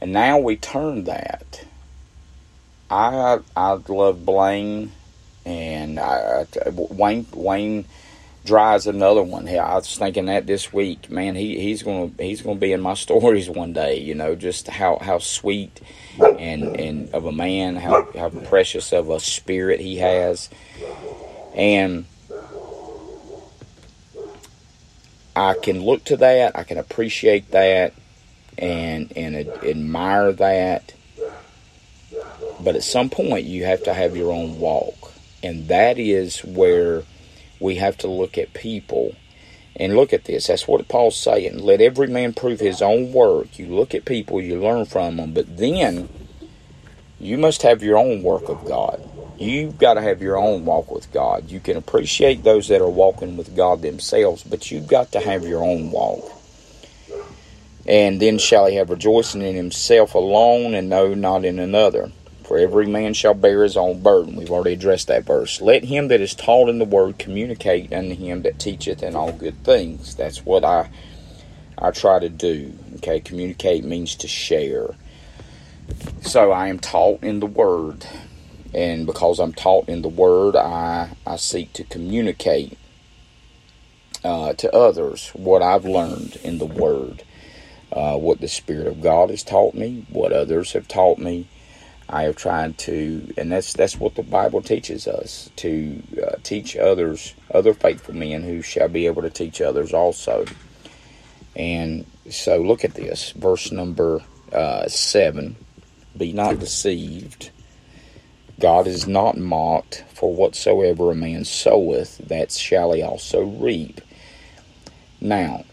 And 0.00 0.12
now 0.12 0.38
we 0.38 0.56
turn 0.56 1.04
that. 1.04 1.64
I 2.90 3.40
I 3.56 3.72
love 3.88 4.24
Blaine 4.24 4.92
and 5.46 5.98
I, 5.98 6.46
Wayne 6.70 7.26
Wayne 7.32 7.86
Dry's 8.44 8.86
another 8.86 9.22
one. 9.22 9.48
I 9.48 9.74
was 9.74 9.96
thinking 9.96 10.26
that 10.26 10.46
this 10.46 10.72
week, 10.72 11.10
man. 11.10 11.34
He 11.34 11.58
he's 11.60 11.82
gonna 11.82 12.10
he's 12.18 12.42
gonna 12.42 12.58
be 12.58 12.72
in 12.72 12.80
my 12.80 12.94
stories 13.06 13.48
one 13.48 13.72
day. 13.72 13.98
You 13.98 14.14
know, 14.14 14.34
just 14.34 14.68
how 14.68 14.98
how 15.00 15.18
sweet 15.18 15.80
and 16.20 16.78
and 16.78 17.14
of 17.14 17.24
a 17.24 17.32
man, 17.32 17.76
how 17.76 18.06
how 18.12 18.28
precious 18.30 18.92
of 18.92 19.08
a 19.08 19.20
spirit 19.20 19.80
he 19.80 19.96
has, 19.96 20.50
and 21.54 22.04
I 25.34 25.54
can 25.54 25.82
look 25.82 26.04
to 26.04 26.16
that, 26.16 26.56
I 26.56 26.64
can 26.64 26.78
appreciate 26.78 27.50
that, 27.50 27.92
and 28.56 29.12
and 29.16 29.36
admire 29.36 30.32
that. 30.32 30.94
But 32.58 32.74
at 32.74 32.82
some 32.82 33.10
point, 33.10 33.44
you 33.44 33.64
have 33.66 33.82
to 33.84 33.92
have 33.92 34.16
your 34.16 34.32
own 34.32 34.58
walk, 34.58 35.05
and 35.42 35.68
that 35.68 35.98
is 35.98 36.40
where 36.40 37.04
we 37.60 37.76
have 37.76 37.96
to 37.98 38.08
look 38.08 38.36
at 38.38 38.52
people 38.54 39.14
and 39.78 39.94
look 39.94 40.12
at 40.12 40.24
this. 40.24 40.46
That's 40.46 40.66
what 40.66 40.88
Paul's 40.88 41.16
saying. 41.16 41.58
Let 41.58 41.80
every 41.80 42.06
man 42.06 42.32
prove 42.32 42.60
his 42.60 42.80
own 42.80 43.12
work. 43.12 43.58
You 43.58 43.66
look 43.66 43.94
at 43.94 44.04
people, 44.04 44.40
you 44.40 44.60
learn 44.60 44.86
from 44.86 45.16
them, 45.16 45.32
but 45.32 45.56
then 45.56 46.08
you 47.18 47.38
must 47.38 47.62
have 47.62 47.82
your 47.82 47.98
own 47.98 48.22
work 48.22 48.48
of 48.48 48.64
God. 48.66 49.02
You've 49.38 49.76
got 49.76 49.94
to 49.94 50.02
have 50.02 50.22
your 50.22 50.38
own 50.38 50.64
walk 50.64 50.90
with 50.90 51.12
God. 51.12 51.50
You 51.50 51.60
can 51.60 51.76
appreciate 51.76 52.42
those 52.42 52.68
that 52.68 52.80
are 52.80 52.88
walking 52.88 53.36
with 53.36 53.54
God 53.54 53.82
themselves, 53.82 54.42
but 54.42 54.70
you've 54.70 54.86
got 54.86 55.12
to 55.12 55.20
have 55.20 55.44
your 55.44 55.62
own 55.62 55.90
walk. 55.90 56.24
And 57.86 58.20
then 58.20 58.38
shall 58.38 58.66
he 58.66 58.76
have 58.76 58.90
rejoicing 58.90 59.42
in 59.42 59.54
himself 59.54 60.14
alone 60.14 60.74
and 60.74 60.88
no, 60.88 61.14
not 61.14 61.44
in 61.44 61.58
another. 61.58 62.10
For 62.46 62.58
every 62.58 62.86
man 62.86 63.14
shall 63.14 63.34
bear 63.34 63.62
his 63.62 63.76
own 63.76 64.02
burden. 64.02 64.36
We've 64.36 64.50
already 64.50 64.74
addressed 64.74 65.08
that 65.08 65.24
verse. 65.24 65.60
Let 65.60 65.84
him 65.84 66.08
that 66.08 66.20
is 66.20 66.34
taught 66.34 66.68
in 66.68 66.78
the 66.78 66.84
word 66.84 67.18
communicate 67.18 67.92
unto 67.92 68.14
him 68.14 68.42
that 68.42 68.58
teacheth 68.58 69.02
in 69.02 69.16
all 69.16 69.32
good 69.32 69.62
things. 69.64 70.14
That's 70.14 70.44
what 70.44 70.64
I 70.64 70.88
I 71.78 71.90
try 71.90 72.20
to 72.20 72.28
do. 72.28 72.72
Okay, 72.96 73.20
communicate 73.20 73.84
means 73.84 74.14
to 74.16 74.28
share. 74.28 74.94
So 76.22 76.52
I 76.52 76.68
am 76.68 76.78
taught 76.78 77.22
in 77.22 77.40
the 77.40 77.46
word 77.46 78.06
and 78.76 79.06
because 79.06 79.38
I'm 79.40 79.54
taught 79.54 79.88
in 79.88 80.02
the 80.02 80.08
Word, 80.08 80.54
I, 80.54 81.16
I 81.26 81.36
seek 81.36 81.72
to 81.72 81.84
communicate 81.84 82.76
uh, 84.22 84.52
to 84.52 84.74
others 84.74 85.30
what 85.30 85.62
I've 85.62 85.86
learned 85.86 86.36
in 86.44 86.58
the 86.58 86.66
Word, 86.66 87.22
uh, 87.90 88.18
what 88.18 88.42
the 88.42 88.48
Spirit 88.48 88.86
of 88.86 89.00
God 89.00 89.30
has 89.30 89.42
taught 89.42 89.74
me, 89.74 90.04
what 90.10 90.30
others 90.30 90.72
have 90.72 90.86
taught 90.88 91.18
me. 91.18 91.48
I 92.08 92.22
have 92.24 92.36
tried 92.36 92.78
to, 92.78 93.32
and 93.36 93.50
that's 93.50 93.72
that's 93.72 93.98
what 93.98 94.14
the 94.14 94.22
Bible 94.22 94.62
teaches 94.62 95.08
us 95.08 95.50
to 95.56 96.02
uh, 96.22 96.36
teach 96.42 96.76
others, 96.76 97.34
other 97.52 97.74
faithful 97.74 98.14
men 98.14 98.42
who 98.42 98.62
shall 98.62 98.88
be 98.88 99.06
able 99.06 99.22
to 99.22 99.30
teach 99.30 99.60
others 99.60 99.92
also. 99.92 100.46
And 101.56 102.06
so, 102.30 102.58
look 102.58 102.84
at 102.84 102.94
this, 102.94 103.32
verse 103.32 103.72
number 103.72 104.22
uh, 104.52 104.88
seven: 104.88 105.56
Be 106.16 106.32
not 106.32 106.58
deceived 106.60 107.50
God 108.58 108.86
is 108.86 109.06
not 109.06 109.36
mocked, 109.36 110.04
for 110.14 110.32
whatsoever 110.34 111.10
a 111.10 111.14
man 111.14 111.44
soweth, 111.44 112.16
that 112.18 112.50
shall 112.52 112.92
he 112.92 113.02
also 113.02 113.42
reap. 113.42 114.00
Now, 115.20 115.64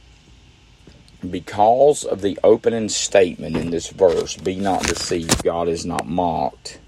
because 1.30 2.04
of 2.04 2.22
the 2.22 2.38
opening 2.44 2.90
statement 2.90 3.56
in 3.58 3.70
this 3.72 3.90
verse, 3.90 4.38
be 4.38 4.56
not 4.56 4.84
deceived, 4.84 5.44
God 5.44 5.68
is 5.68 5.86
not 5.86 6.08
mocked, 6.08 6.80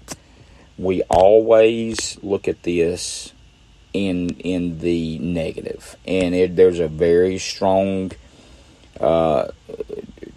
we 0.78 1.02
always 1.04 2.18
look 2.22 2.48
at 2.48 2.62
this 2.62 3.32
in 3.92 4.30
in 4.40 4.78
the. 4.80 5.18
And 6.06 6.34
it, 6.34 6.56
there's 6.56 6.80
a 6.80 6.88
very 6.88 7.38
strong 7.38 8.12
uh, 9.00 9.48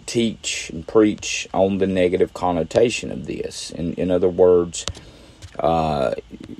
teach 0.06 0.70
and 0.70 0.86
preach 0.86 1.48
on 1.52 1.78
the 1.78 1.86
negative 1.86 2.34
connotation 2.34 3.10
of 3.10 3.26
this. 3.26 3.70
In, 3.70 3.94
in 3.94 4.10
other 4.10 4.28
words, 4.28 4.86
uh, 5.58 6.14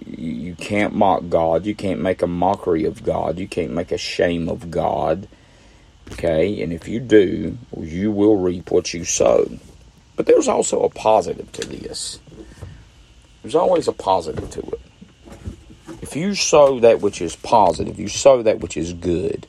you 0.07 0.55
can't 0.55 0.95
mock 0.95 1.29
God. 1.29 1.67
You 1.67 1.75
can't 1.75 2.01
make 2.01 2.23
a 2.23 2.27
mockery 2.27 2.85
of 2.85 3.03
God. 3.03 3.39
You 3.39 3.49
can't 3.49 3.73
make 3.73 3.93
a 3.93 3.99
shame 3.99 4.49
of 4.49 4.71
God. 4.71 5.27
Okay? 6.13 6.63
And 6.63 6.73
if 6.73 6.89
you 6.89 7.01
do, 7.01 7.59
you 7.79 8.11
will 8.11 8.37
reap 8.37 8.71
what 8.71 8.93
you 8.93 9.05
sow. 9.05 9.51
But 10.17 10.27
there's 10.27 10.49
also 10.49 10.83
a 10.83 10.91
positive 10.91 11.51
to 11.53 11.67
this. 11.67 12.19
There's 13.43 13.55
always 13.55 13.89
a 13.89 13.93
positive 13.93 14.51
to 14.51 14.61
it. 14.61 14.81
If 16.03 16.17
you 16.17 16.35
sow 16.35 16.81
that 16.81 17.01
which 17.01 17.23
is 17.23 17.37
positive, 17.37 17.99
you 17.99 18.09
sow 18.09 18.43
that 18.43 18.61
which 18.61 18.77
is 18.77 18.93
good, 18.93 19.47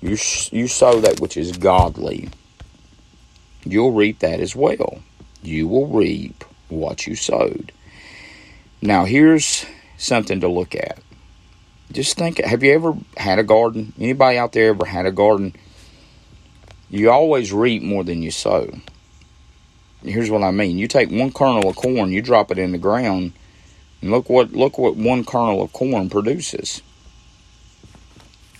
you, 0.00 0.16
you 0.52 0.68
sow 0.68 1.00
that 1.00 1.20
which 1.20 1.36
is 1.36 1.52
godly, 1.52 2.28
you'll 3.64 3.92
reap 3.92 4.20
that 4.20 4.40
as 4.40 4.54
well. 4.54 5.00
You 5.42 5.68
will 5.68 5.86
reap 5.86 6.44
what 6.68 7.06
you 7.06 7.14
sowed. 7.14 7.72
Now, 8.80 9.04
here's 9.04 9.66
something 9.96 10.40
to 10.40 10.48
look 10.48 10.74
at. 10.74 10.98
Just 11.92 12.16
think 12.16 12.38
have 12.38 12.62
you 12.62 12.72
ever 12.72 12.94
had 13.16 13.38
a 13.38 13.42
garden? 13.42 13.92
Anybody 13.98 14.38
out 14.38 14.52
there 14.52 14.70
ever 14.70 14.84
had 14.84 15.06
a 15.06 15.12
garden? 15.12 15.54
You 16.94 17.10
always 17.10 17.52
reap 17.52 17.82
more 17.82 18.04
than 18.04 18.22
you 18.22 18.30
sow. 18.30 18.72
Here's 20.04 20.30
what 20.30 20.44
I 20.44 20.52
mean. 20.52 20.78
You 20.78 20.86
take 20.86 21.10
one 21.10 21.32
kernel 21.32 21.68
of 21.68 21.74
corn, 21.74 22.12
you 22.12 22.22
drop 22.22 22.52
it 22.52 22.58
in 22.58 22.70
the 22.70 22.78
ground, 22.78 23.32
and 24.00 24.12
look 24.12 24.30
what 24.30 24.52
look 24.52 24.78
what 24.78 24.94
one 24.94 25.24
kernel 25.24 25.60
of 25.60 25.72
corn 25.72 26.08
produces. 26.08 26.82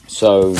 So 0.08 0.56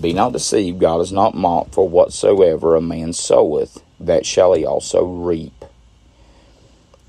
Be 0.00 0.12
not 0.12 0.32
deceived, 0.32 0.80
God 0.80 1.00
is 1.00 1.12
not 1.12 1.34
mocked, 1.34 1.74
for 1.74 1.88
whatsoever 1.88 2.74
a 2.76 2.80
man 2.80 3.12
soweth, 3.12 3.82
that 4.00 4.26
shall 4.26 4.52
he 4.52 4.66
also 4.66 5.04
reap. 5.06 5.64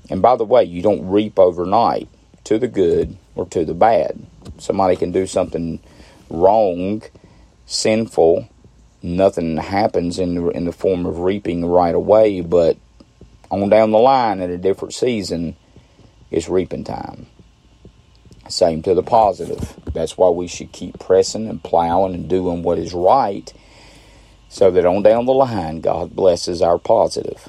And 0.08 0.22
by 0.22 0.36
the 0.36 0.46
way, 0.46 0.64
you 0.64 0.80
don't 0.80 1.10
reap 1.10 1.38
overnight 1.38 2.08
to 2.44 2.58
the 2.58 2.68
good 2.68 3.16
or 3.34 3.46
to 3.46 3.64
the 3.64 3.74
bad. 3.74 4.24
Somebody 4.58 4.96
can 4.96 5.12
do 5.12 5.26
something 5.26 5.80
wrong, 6.30 7.02
sinful, 7.66 8.48
nothing 9.06 9.56
happens 9.56 10.18
in 10.18 10.34
the, 10.34 10.48
in 10.50 10.64
the 10.64 10.72
form 10.72 11.06
of 11.06 11.20
reaping 11.20 11.64
right 11.64 11.94
away, 11.94 12.40
but 12.40 12.76
on 13.50 13.68
down 13.68 13.92
the 13.92 13.98
line 13.98 14.40
at 14.40 14.50
a 14.50 14.58
different 14.58 14.92
season, 14.92 15.56
it's 16.30 16.48
reaping 16.48 16.84
time. 16.84 17.26
Same 18.48 18.82
to 18.82 18.94
the 18.94 19.02
positive. 19.02 19.74
That's 19.92 20.16
why 20.16 20.28
we 20.30 20.46
should 20.46 20.72
keep 20.72 20.98
pressing 20.98 21.48
and 21.48 21.62
plowing 21.62 22.14
and 22.14 22.28
doing 22.28 22.62
what 22.62 22.78
is 22.78 22.92
right 22.92 23.52
so 24.48 24.70
that 24.70 24.86
on 24.86 25.02
down 25.02 25.26
the 25.26 25.34
line, 25.34 25.80
God 25.80 26.14
blesses 26.14 26.62
our 26.62 26.78
positive. 26.78 27.48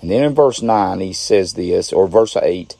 And 0.00 0.10
then 0.10 0.22
in 0.22 0.34
verse 0.34 0.62
9, 0.62 1.00
he 1.00 1.12
says 1.12 1.54
this, 1.54 1.92
or 1.92 2.06
verse 2.06 2.36
8, 2.36 2.76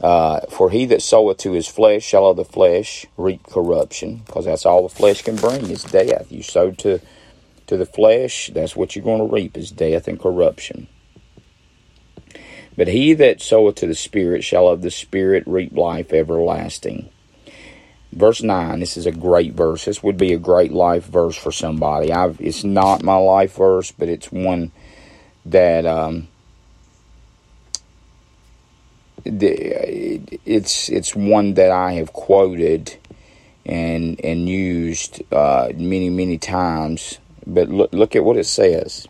uh, 0.00 0.40
For 0.50 0.70
he 0.70 0.84
that 0.86 1.02
soweth 1.02 1.38
to 1.38 1.52
his 1.52 1.66
flesh 1.66 2.02
shall 2.04 2.26
of 2.26 2.36
the 2.36 2.44
flesh 2.44 3.06
reap 3.16 3.44
corruption, 3.44 4.22
because 4.26 4.44
that's 4.44 4.66
all 4.66 4.82
the 4.82 4.94
flesh 4.94 5.22
can 5.22 5.36
bring 5.36 5.70
is 5.70 5.84
death. 5.84 6.30
You 6.30 6.42
sow 6.42 6.72
to, 6.72 7.00
to 7.72 7.78
the 7.78 7.86
flesh, 7.86 8.50
that's 8.54 8.76
what 8.76 8.94
you're 8.94 9.04
going 9.04 9.26
to 9.26 9.34
reap 9.34 9.56
is 9.56 9.70
death 9.70 10.06
and 10.06 10.20
corruption. 10.20 10.86
But 12.76 12.88
he 12.88 13.12
that 13.14 13.42
soweth 13.42 13.76
to 13.76 13.86
the 13.86 13.94
Spirit 13.94 14.44
shall 14.44 14.68
of 14.68 14.82
the 14.82 14.90
Spirit 14.90 15.44
reap 15.46 15.76
life 15.76 16.12
everlasting. 16.12 17.10
Verse 18.12 18.42
9, 18.42 18.80
this 18.80 18.96
is 18.96 19.06
a 19.06 19.12
great 19.12 19.54
verse. 19.54 19.86
This 19.86 20.02
would 20.02 20.16
be 20.16 20.32
a 20.32 20.38
great 20.38 20.72
life 20.72 21.06
verse 21.06 21.36
for 21.36 21.50
somebody. 21.50 22.12
I've, 22.12 22.40
it's 22.40 22.64
not 22.64 23.02
my 23.02 23.16
life 23.16 23.56
verse, 23.56 23.90
but 23.90 24.08
it's 24.08 24.30
one 24.30 24.70
that 25.46 25.86
um, 25.86 26.28
it's 29.24 30.88
it's 30.88 31.14
one 31.14 31.54
that 31.54 31.70
I 31.70 31.92
have 31.92 32.12
quoted 32.12 32.96
and 33.64 34.20
and 34.24 34.48
used 34.48 35.22
uh, 35.32 35.68
many 35.74 36.10
many 36.10 36.38
times. 36.38 37.18
But 37.46 37.68
look 37.68 37.92
look 37.92 38.16
at 38.16 38.24
what 38.24 38.36
it 38.36 38.46
says. 38.46 39.06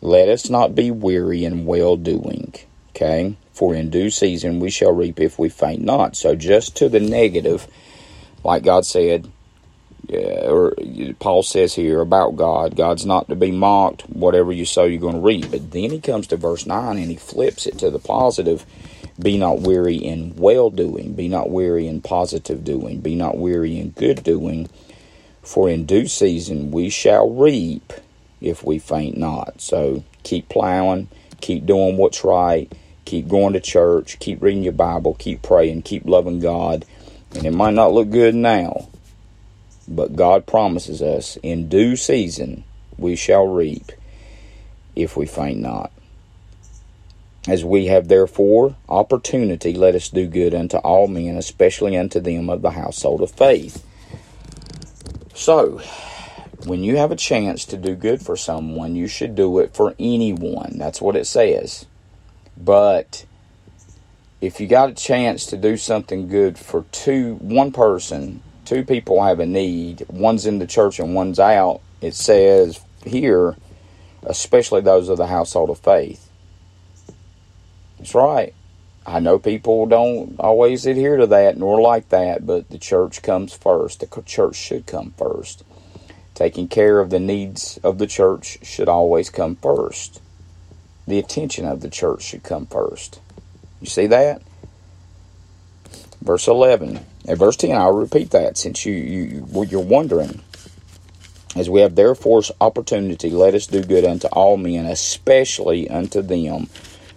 Let 0.00 0.28
us 0.28 0.50
not 0.50 0.74
be 0.74 0.90
weary 0.90 1.44
in 1.44 1.66
well 1.66 1.96
doing. 1.96 2.54
Okay? 2.90 3.36
For 3.52 3.74
in 3.74 3.90
due 3.90 4.10
season 4.10 4.60
we 4.60 4.70
shall 4.70 4.92
reap 4.92 5.20
if 5.20 5.38
we 5.38 5.48
faint 5.48 5.82
not. 5.82 6.16
So, 6.16 6.34
just 6.34 6.76
to 6.76 6.88
the 6.88 7.00
negative, 7.00 7.66
like 8.44 8.62
God 8.62 8.84
said, 8.84 9.30
uh, 10.12 10.16
or 10.16 10.74
Paul 11.18 11.42
says 11.42 11.74
here 11.74 12.00
about 12.00 12.36
God, 12.36 12.76
God's 12.76 13.04
not 13.04 13.28
to 13.28 13.34
be 13.34 13.50
mocked. 13.50 14.02
Whatever 14.02 14.52
you 14.52 14.64
sow, 14.64 14.84
you're 14.84 15.00
going 15.00 15.14
to 15.14 15.20
reap. 15.20 15.50
But 15.50 15.72
then 15.72 15.90
he 15.90 16.00
comes 16.00 16.26
to 16.28 16.36
verse 16.36 16.66
9 16.66 16.96
and 16.96 17.10
he 17.10 17.16
flips 17.16 17.66
it 17.66 17.78
to 17.78 17.90
the 17.90 17.98
positive. 17.98 18.64
Be 19.18 19.38
not 19.38 19.60
weary 19.60 19.96
in 19.96 20.36
well 20.36 20.70
doing, 20.70 21.14
be 21.14 21.28
not 21.28 21.50
weary 21.50 21.86
in 21.86 22.02
positive 22.02 22.62
doing, 22.64 23.00
be 23.00 23.14
not 23.14 23.38
weary 23.38 23.78
in 23.78 23.90
good 23.90 24.22
doing. 24.22 24.68
For 25.46 25.70
in 25.70 25.86
due 25.86 26.08
season 26.08 26.72
we 26.72 26.90
shall 26.90 27.30
reap 27.30 27.92
if 28.40 28.64
we 28.64 28.80
faint 28.80 29.16
not. 29.16 29.60
So 29.60 30.02
keep 30.24 30.48
plowing, 30.48 31.06
keep 31.40 31.64
doing 31.64 31.96
what's 31.96 32.24
right, 32.24 32.70
keep 33.04 33.28
going 33.28 33.52
to 33.52 33.60
church, 33.60 34.18
keep 34.18 34.42
reading 34.42 34.64
your 34.64 34.72
Bible, 34.72 35.14
keep 35.14 35.42
praying, 35.42 35.82
keep 35.82 36.04
loving 36.04 36.40
God. 36.40 36.84
And 37.32 37.46
it 37.46 37.52
might 37.52 37.74
not 37.74 37.92
look 37.92 38.10
good 38.10 38.34
now, 38.34 38.88
but 39.86 40.16
God 40.16 40.46
promises 40.46 41.00
us 41.00 41.38
in 41.44 41.68
due 41.68 41.94
season 41.94 42.64
we 42.98 43.14
shall 43.14 43.46
reap 43.46 43.92
if 44.96 45.16
we 45.16 45.26
faint 45.26 45.60
not. 45.60 45.92
As 47.46 47.64
we 47.64 47.86
have 47.86 48.08
therefore 48.08 48.74
opportunity, 48.88 49.74
let 49.74 49.94
us 49.94 50.08
do 50.08 50.26
good 50.26 50.56
unto 50.56 50.78
all 50.78 51.06
men, 51.06 51.36
especially 51.36 51.96
unto 51.96 52.18
them 52.18 52.50
of 52.50 52.62
the 52.62 52.72
household 52.72 53.22
of 53.22 53.30
faith. 53.30 53.86
So, 55.36 55.82
when 56.64 56.82
you 56.82 56.96
have 56.96 57.12
a 57.12 57.16
chance 57.16 57.66
to 57.66 57.76
do 57.76 57.94
good 57.94 58.22
for 58.22 58.38
someone, 58.38 58.96
you 58.96 59.06
should 59.06 59.34
do 59.34 59.58
it 59.58 59.74
for 59.74 59.94
anyone. 59.98 60.78
That's 60.78 60.98
what 60.98 61.14
it 61.14 61.26
says. 61.26 61.84
But 62.56 63.26
if 64.40 64.60
you 64.60 64.66
got 64.66 64.88
a 64.88 64.94
chance 64.94 65.44
to 65.46 65.58
do 65.58 65.76
something 65.76 66.28
good 66.28 66.58
for 66.58 66.86
two 66.90 67.34
one 67.34 67.70
person, 67.70 68.42
two 68.64 68.82
people 68.82 69.22
have 69.24 69.38
a 69.38 69.44
need, 69.44 70.06
one's 70.08 70.46
in 70.46 70.58
the 70.58 70.66
church 70.66 70.98
and 70.98 71.14
one's 71.14 71.38
out, 71.38 71.82
it 72.00 72.14
says 72.14 72.80
here, 73.04 73.56
especially 74.22 74.80
those 74.80 75.10
of 75.10 75.18
the 75.18 75.26
household 75.26 75.68
of 75.68 75.78
faith. 75.78 76.30
That's 77.98 78.14
right. 78.14 78.54
I 79.06 79.20
know 79.20 79.38
people 79.38 79.86
don't 79.86 80.38
always 80.40 80.84
adhere 80.84 81.16
to 81.16 81.26
that 81.28 81.56
nor 81.56 81.80
like 81.80 82.08
that, 82.08 82.44
but 82.44 82.70
the 82.70 82.78
church 82.78 83.22
comes 83.22 83.54
first. 83.54 84.00
The 84.00 84.22
church 84.22 84.56
should 84.56 84.86
come 84.86 85.14
first. 85.16 85.62
Taking 86.34 86.68
care 86.68 86.98
of 87.00 87.10
the 87.10 87.20
needs 87.20 87.78
of 87.84 87.98
the 87.98 88.06
church 88.06 88.58
should 88.62 88.88
always 88.88 89.30
come 89.30 89.56
first 89.56 90.20
the 91.06 91.18
attention 91.18 91.66
of 91.66 91.80
the 91.80 91.90
church 91.90 92.22
should 92.22 92.42
come 92.42 92.66
first. 92.66 93.20
You 93.80 93.86
see 93.86 94.06
that? 94.08 94.42
Verse 96.20 96.48
11. 96.48 97.00
And 97.28 97.38
verse 97.38 97.56
10, 97.56 97.76
I'll 97.76 97.92
repeat 97.92 98.30
that 98.30 98.58
since 98.58 98.84
you, 98.84 98.94
you, 98.94 99.64
you're 99.64 99.80
wondering. 99.80 100.42
As 101.54 101.70
we 101.70 101.80
have 101.80 101.94
therefore 101.94 102.42
opportunity, 102.60 103.30
let 103.30 103.54
us 103.54 103.66
do 103.66 103.82
good 103.82 104.04
unto 104.04 104.26
all 104.28 104.56
men, 104.56 104.84
especially 104.86 105.88
unto 105.88 106.20
them 106.22 106.68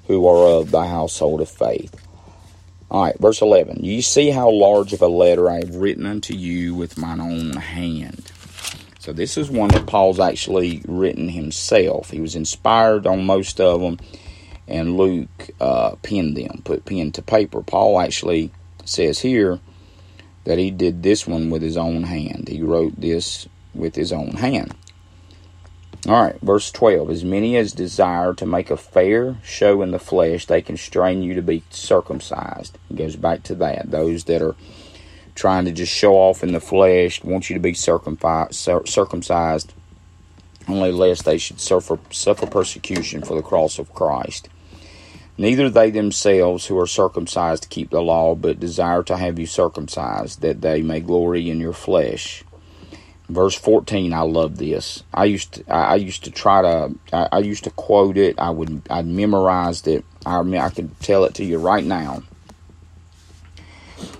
who 0.10 0.28
are 0.28 0.60
of 0.60 0.72
the 0.72 0.86
household 0.86 1.40
of 1.40 1.48
faith. 1.48 1.96
All 2.90 3.04
right, 3.04 3.20
verse 3.20 3.44
11. 3.44 3.84
You 3.84 4.02
see 4.02 4.32
how 4.32 4.50
large 4.50 4.92
of 4.92 5.04
a 5.04 5.08
letter 5.08 5.48
I 5.48 5.58
have 5.58 5.76
written 5.76 6.08
unto 6.08 6.34
you 6.34 6.74
with 6.74 6.98
mine 6.98 7.22
own 7.22 7.54
hand. 7.54 8.32
So 8.98 9.14
this 9.14 9.38
is 9.38 9.52
one 9.52 9.70
that 9.70 9.86
Paul's 9.86 10.20
actually 10.20 10.82
written 10.88 11.30
himself. 11.30 12.10
He 12.10 12.20
was 12.20 12.36
inspired 12.36 13.06
on 13.06 13.24
most 13.24 13.62
of 13.62 13.82
them, 13.82 14.00
and 14.68 14.98
Luke 14.98 15.52
uh, 15.62 15.96
penned 16.02 16.36
them, 16.36 16.64
put 16.64 16.86
pen 16.86 17.12
to 17.12 17.22
paper. 17.22 17.62
Paul 17.62 18.00
actually 18.00 18.52
says 18.86 19.20
here 19.20 19.60
that 20.46 20.58
he 20.58 20.72
did 20.72 21.04
this 21.04 21.28
one 21.28 21.52
with 21.52 21.62
his 21.62 21.78
own 21.78 22.02
hand. 22.02 22.48
He 22.48 22.64
wrote 22.64 23.00
this 23.00 23.48
with 23.76 23.94
his 23.94 24.12
own 24.12 24.32
hand. 24.32 24.74
All 26.08 26.14
right, 26.14 26.40
verse 26.42 26.72
12. 26.72 27.10
As 27.10 27.26
many 27.26 27.58
as 27.58 27.74
desire 27.74 28.34
to 28.36 28.46
make 28.46 28.72
a 28.72 28.78
fair 28.78 29.36
show 29.44 29.82
in 29.82 29.92
the 29.92 30.00
flesh, 30.00 30.46
they 30.46 30.62
constrain 30.62 31.22
you 31.22 31.34
to 31.34 31.42
be 31.42 31.62
circumcised. 31.70 32.78
It 32.90 32.96
goes 32.96 33.18
back 33.18 33.44
to 33.44 33.56
that. 33.56 33.92
Those 33.92 34.24
that 34.24 34.42
are 34.42 34.56
trying 35.36 35.66
to 35.66 35.72
just 35.72 35.94
show 35.94 36.14
off 36.14 36.42
in 36.42 36.54
the 36.54 36.62
flesh, 36.62 37.22
want 37.24 37.50
you 37.50 37.54
to 37.54 37.60
be 37.60 37.74
circumcised, 37.74 39.74
only 40.68 40.92
lest 40.92 41.26
they 41.26 41.38
should 41.38 41.60
suffer, 41.60 42.00
suffer 42.12 42.46
persecution 42.46 43.22
for 43.22 43.36
the 43.36 43.42
cross 43.42 43.78
of 43.78 43.94
Christ. 43.94 44.48
Neither 45.38 45.70
they 45.70 45.90
themselves 45.90 46.66
who 46.66 46.80
are 46.80 46.88
circumcised 46.88 47.70
keep 47.70 47.90
the 47.90 48.02
law, 48.02 48.36
but 48.36 48.60
desire 48.60 49.04
to 49.04 49.18
have 49.18 49.38
you 49.38 49.46
circumcised, 49.46 50.42
that 50.42 50.62
they 50.62 50.82
may 50.82 51.02
glory 51.02 51.50
in 51.50 51.60
your 51.60 51.74
flesh. 51.74 52.44
Verse 53.30 53.54
14, 53.54 54.12
I 54.12 54.22
love 54.22 54.58
this. 54.58 55.04
I 55.14 55.26
used 55.26 55.54
to, 55.54 55.72
I 55.72 55.96
used 55.96 56.24
to 56.24 56.32
try 56.32 56.64
to, 56.64 56.96
I, 57.14 57.30
I 57.34 57.40
used 57.40 57.66
to 57.66 57.70
quote 57.70 58.18
it. 58.18 58.40
I 58.40 58.50
would, 58.50 58.82
I'd 58.90 59.06
memorized 59.06 59.88
it. 59.88 60.04
I, 60.26 60.40
I 60.40 60.70
could 60.70 61.00
tell 61.00 61.26
it 61.26 61.36
to 61.36 61.46
you 61.46 61.60
right 61.60 61.84
now. 61.84 62.24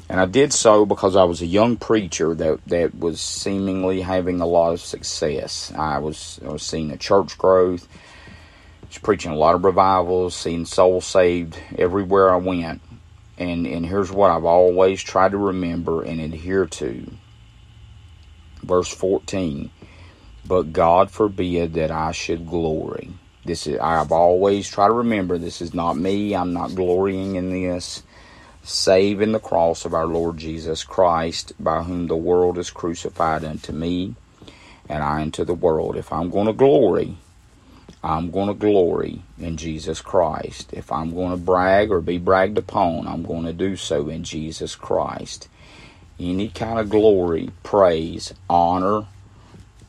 And 0.10 0.20
I 0.20 0.26
did 0.26 0.54
so 0.54 0.86
because 0.86 1.16
I 1.16 1.24
was 1.24 1.42
a 1.42 1.48
young 1.48 1.78
preacher 1.78 2.36
that, 2.36 2.64
that 2.68 3.00
was 3.00 3.20
seemingly 3.20 4.02
having 4.02 4.42
a 4.42 4.46
lot 4.46 4.74
of 4.74 4.82
success. 4.82 5.72
I 5.76 5.98
was 5.98 6.40
I 6.46 6.52
was 6.52 6.64
seeing 6.64 6.92
a 6.92 6.98
church 6.98 7.38
growth, 7.38 7.88
was 8.88 8.98
preaching 9.00 9.32
a 9.32 9.36
lot 9.36 9.56
of 9.56 9.64
revivals, 9.64 10.36
seeing 10.36 10.66
souls 10.66 11.06
saved 11.06 11.60
everywhere 11.78 12.32
I 12.32 12.38
went. 12.38 12.82
And 13.38 13.66
and 13.66 13.86
here's 13.86 14.12
what 14.12 14.32
I've 14.32 14.46
always 14.46 15.02
tried 15.02 15.32
to 15.32 15.38
remember 15.38 16.04
and 16.04 16.20
adhere 16.20 16.66
to. 16.66 17.12
Verse 18.62 18.90
14. 18.90 19.70
But 20.46 20.74
God 20.74 21.12
forbid 21.12 21.74
that 21.74 21.92
I 21.92 22.12
should 22.12 22.48
glory. 22.48 23.12
This 23.46 23.68
is 23.68 23.80
I've 23.80 24.12
always 24.12 24.70
tried 24.70 24.88
to 24.88 24.94
remember 24.94 25.38
this 25.38 25.62
is 25.62 25.74
not 25.74 25.98
me. 25.98 26.36
I'm 26.36 26.54
not 26.54 26.76
glorying 26.76 27.36
in 27.36 27.50
this 27.50 28.04
save 28.64 29.22
in 29.22 29.32
the 29.32 29.40
cross 29.40 29.86
of 29.86 29.94
our 29.94 30.06
Lord 30.06 30.38
Jesus 30.38 30.84
Christ, 30.84 31.54
by 31.60 31.84
whom 31.84 32.08
the 32.08 32.16
world 32.16 32.58
is 32.58 32.70
crucified 32.70 33.44
unto 33.44 33.72
me, 33.72 34.16
and 34.88 35.04
I 35.04 35.22
unto 35.22 35.44
the 35.44 35.54
world. 35.54 35.96
If 35.96 36.12
I'm 36.12 36.30
going 36.30 36.48
to 36.48 36.54
glory, 36.54 37.18
I'm 38.04 38.32
going 38.32 38.48
to 38.48 38.54
glory 38.54 39.24
in 39.38 39.58
Jesus 39.58 40.02
Christ. 40.02 40.74
If 40.74 40.92
I'm 40.92 41.14
going 41.14 41.32
to 41.32 41.38
brag 41.38 41.92
or 41.92 42.02
be 42.02 42.18
bragged 42.18 42.58
upon, 42.58 43.08
I'm 43.08 43.24
going 43.24 43.46
to 43.46 43.54
do 43.54 43.76
so 43.76 44.10
in 44.10 44.24
Jesus 44.24 44.76
Christ. 44.76 45.48
Any 46.20 46.50
kind 46.50 46.80
of 46.80 46.90
glory, 46.90 47.52
praise, 47.64 48.34
honor, 48.50 49.06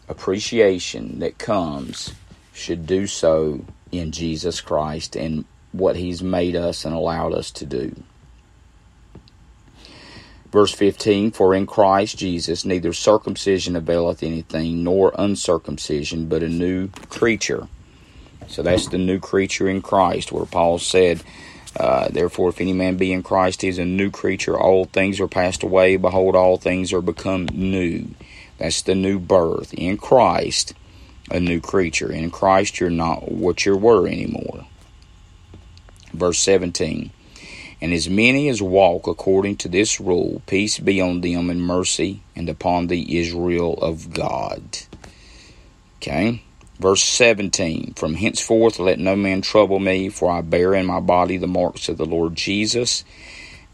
appreciation 0.08 1.18
that 1.20 1.38
comes 1.38 2.12
should 2.52 2.86
do 2.86 3.06
so 3.06 3.64
in 3.90 4.12
Jesus 4.12 4.60
Christ 4.60 5.16
and 5.16 5.44
what 5.72 5.96
He's 5.96 6.22
made 6.22 6.54
us 6.54 6.84
and 6.84 6.94
allowed 6.94 7.32
us 7.32 7.50
to 7.52 7.66
do. 7.66 8.02
Verse 10.52 10.72
15 10.72 11.30
For 11.30 11.54
in 11.54 11.66
Christ 11.66 12.18
Jesus 12.18 12.64
neither 12.64 12.92
circumcision 12.92 13.76
availeth 13.76 14.22
anything, 14.22 14.82
nor 14.82 15.12
uncircumcision, 15.16 16.26
but 16.28 16.42
a 16.42 16.48
new 16.48 16.88
creature. 17.08 17.68
So 18.48 18.62
that's 18.62 18.88
the 18.88 18.98
new 18.98 19.20
creature 19.20 19.68
in 19.68 19.80
Christ, 19.80 20.32
where 20.32 20.44
Paul 20.44 20.78
said, 20.78 21.22
uh, 21.76 22.08
Therefore, 22.08 22.48
if 22.48 22.60
any 22.60 22.72
man 22.72 22.96
be 22.96 23.12
in 23.12 23.22
Christ, 23.22 23.62
he 23.62 23.68
is 23.68 23.78
a 23.78 23.84
new 23.84 24.10
creature. 24.10 24.58
All 24.58 24.86
things 24.86 25.20
are 25.20 25.28
passed 25.28 25.62
away. 25.62 25.96
Behold, 25.96 26.34
all 26.34 26.56
things 26.56 26.92
are 26.92 27.00
become 27.00 27.46
new. 27.52 28.08
That's 28.58 28.82
the 28.82 28.94
new 28.94 29.18
birth. 29.18 29.72
In 29.74 29.96
Christ, 29.96 30.74
a 31.30 31.40
new 31.40 31.60
creature. 31.60 32.12
In 32.12 32.30
Christ, 32.30 32.80
you're 32.80 32.90
not 32.90 33.30
what 33.30 33.64
you 33.64 33.76
were 33.76 34.06
anymore. 34.06 34.66
Verse 36.12 36.40
17 36.40 37.10
And 37.80 37.92
as 37.92 38.10
many 38.10 38.48
as 38.48 38.60
walk 38.60 39.06
according 39.06 39.56
to 39.58 39.68
this 39.68 40.00
rule, 40.00 40.42
peace 40.46 40.78
be 40.78 41.00
on 41.00 41.20
them 41.20 41.50
and 41.50 41.62
mercy, 41.62 42.22
and 42.34 42.48
upon 42.48 42.88
the 42.88 43.18
Israel 43.18 43.74
of 43.74 44.12
God. 44.12 44.78
Okay? 45.98 46.42
Verse 46.80 47.04
17 47.04 47.92
From 47.94 48.14
henceforth 48.14 48.78
let 48.78 48.98
no 48.98 49.14
man 49.14 49.42
trouble 49.42 49.78
me, 49.78 50.08
for 50.08 50.30
I 50.30 50.40
bear 50.40 50.74
in 50.74 50.86
my 50.86 50.98
body 50.98 51.36
the 51.36 51.46
marks 51.46 51.90
of 51.90 51.98
the 51.98 52.06
Lord 52.06 52.34
Jesus. 52.34 53.04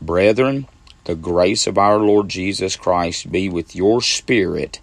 Brethren, 0.02 0.66
the 1.04 1.14
grace 1.14 1.68
of 1.68 1.78
our 1.78 1.98
Lord 1.98 2.28
Jesus 2.28 2.74
Christ 2.74 3.30
be 3.30 3.48
with 3.48 3.76
your 3.76 4.02
spirit. 4.02 4.80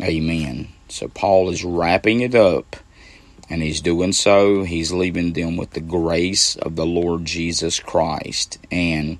Amen. 0.00 0.68
So 0.88 1.08
Paul 1.08 1.50
is 1.50 1.62
wrapping 1.62 2.20
it 2.20 2.34
up, 2.34 2.76
and 3.50 3.62
he's 3.62 3.82
doing 3.82 4.12
so. 4.12 4.64
He's 4.64 4.90
leaving 4.90 5.34
them 5.34 5.58
with 5.58 5.72
the 5.72 5.80
grace 5.80 6.56
of 6.56 6.74
the 6.74 6.86
Lord 6.86 7.26
Jesus 7.26 7.78
Christ 7.80 8.58
and 8.72 9.18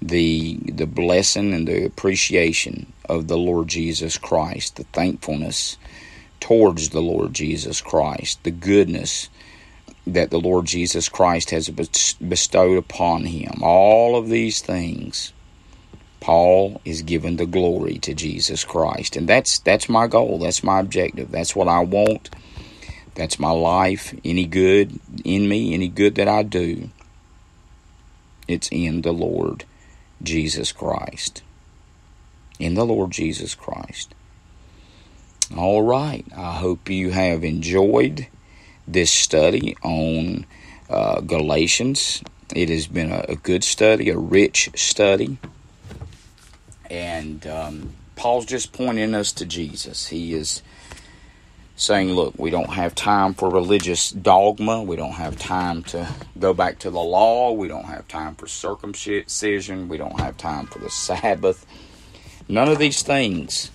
the 0.00 0.56
the 0.64 0.86
blessing 0.86 1.52
and 1.52 1.68
the 1.68 1.84
appreciation 1.84 2.94
of 3.04 3.28
the 3.28 3.36
Lord 3.36 3.68
Jesus 3.68 4.16
Christ, 4.16 4.76
the 4.76 4.84
thankfulness 4.84 5.76
towards 6.42 6.88
the 6.88 7.00
Lord 7.00 7.32
Jesus 7.34 7.80
Christ, 7.80 8.42
the 8.42 8.50
goodness 8.50 9.30
that 10.04 10.30
the 10.30 10.40
Lord 10.40 10.66
Jesus 10.66 11.08
Christ 11.08 11.50
has 11.50 11.68
bestowed 11.68 12.76
upon 12.76 13.26
him. 13.26 13.62
All 13.62 14.16
of 14.16 14.28
these 14.28 14.60
things 14.60 15.32
Paul 16.18 16.80
is 16.84 17.02
giving 17.02 17.36
the 17.36 17.46
glory 17.46 17.98
to 17.98 18.12
Jesus 18.12 18.64
Christ. 18.64 19.14
And 19.14 19.28
that's 19.28 19.60
that's 19.60 19.88
my 19.88 20.08
goal. 20.08 20.40
That's 20.40 20.64
my 20.64 20.80
objective. 20.80 21.30
That's 21.30 21.54
what 21.54 21.68
I 21.68 21.78
want. 21.80 22.30
That's 23.14 23.38
my 23.38 23.52
life. 23.52 24.12
Any 24.24 24.44
good 24.44 24.98
in 25.24 25.48
me, 25.48 25.74
any 25.74 25.86
good 25.86 26.16
that 26.16 26.26
I 26.26 26.42
do, 26.42 26.90
it's 28.48 28.68
in 28.72 29.02
the 29.02 29.12
Lord 29.12 29.64
Jesus 30.20 30.72
Christ. 30.72 31.42
In 32.58 32.74
the 32.74 32.84
Lord 32.84 33.12
Jesus 33.12 33.54
Christ. 33.54 34.12
All 35.56 35.82
right. 35.82 36.24
I 36.34 36.54
hope 36.54 36.88
you 36.88 37.10
have 37.10 37.44
enjoyed 37.44 38.26
this 38.88 39.12
study 39.12 39.76
on 39.82 40.46
uh, 40.88 41.20
Galatians. 41.20 42.22
It 42.54 42.70
has 42.70 42.86
been 42.86 43.12
a, 43.12 43.24
a 43.28 43.36
good 43.36 43.62
study, 43.62 44.08
a 44.08 44.16
rich 44.16 44.70
study. 44.74 45.38
And 46.90 47.46
um, 47.46 47.92
Paul's 48.16 48.46
just 48.46 48.72
pointing 48.72 49.14
us 49.14 49.32
to 49.32 49.44
Jesus. 49.44 50.06
He 50.08 50.32
is 50.32 50.62
saying, 51.76 52.12
look, 52.12 52.34
we 52.38 52.50
don't 52.50 52.70
have 52.70 52.94
time 52.94 53.34
for 53.34 53.50
religious 53.50 54.10
dogma. 54.10 54.82
We 54.82 54.96
don't 54.96 55.12
have 55.12 55.38
time 55.38 55.82
to 55.84 56.08
go 56.38 56.54
back 56.54 56.78
to 56.80 56.90
the 56.90 57.00
law. 57.00 57.52
We 57.52 57.68
don't 57.68 57.86
have 57.86 58.08
time 58.08 58.36
for 58.36 58.46
circumcision. 58.46 59.88
We 59.88 59.98
don't 59.98 60.18
have 60.18 60.36
time 60.38 60.66
for 60.66 60.78
the 60.78 60.90
Sabbath. 60.90 61.66
None 62.48 62.68
of 62.68 62.78
these 62.78 63.02
things. 63.02 63.70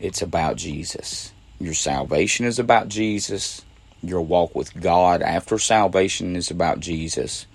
It's 0.00 0.22
about 0.22 0.56
Jesus. 0.56 1.32
Your 1.58 1.74
salvation 1.74 2.46
is 2.46 2.58
about 2.58 2.88
Jesus. 2.88 3.66
Your 4.02 4.22
walk 4.22 4.54
with 4.54 4.80
God 4.80 5.20
after 5.20 5.58
salvation 5.58 6.36
is 6.36 6.50
about 6.50 6.80
Jesus. 6.80 7.46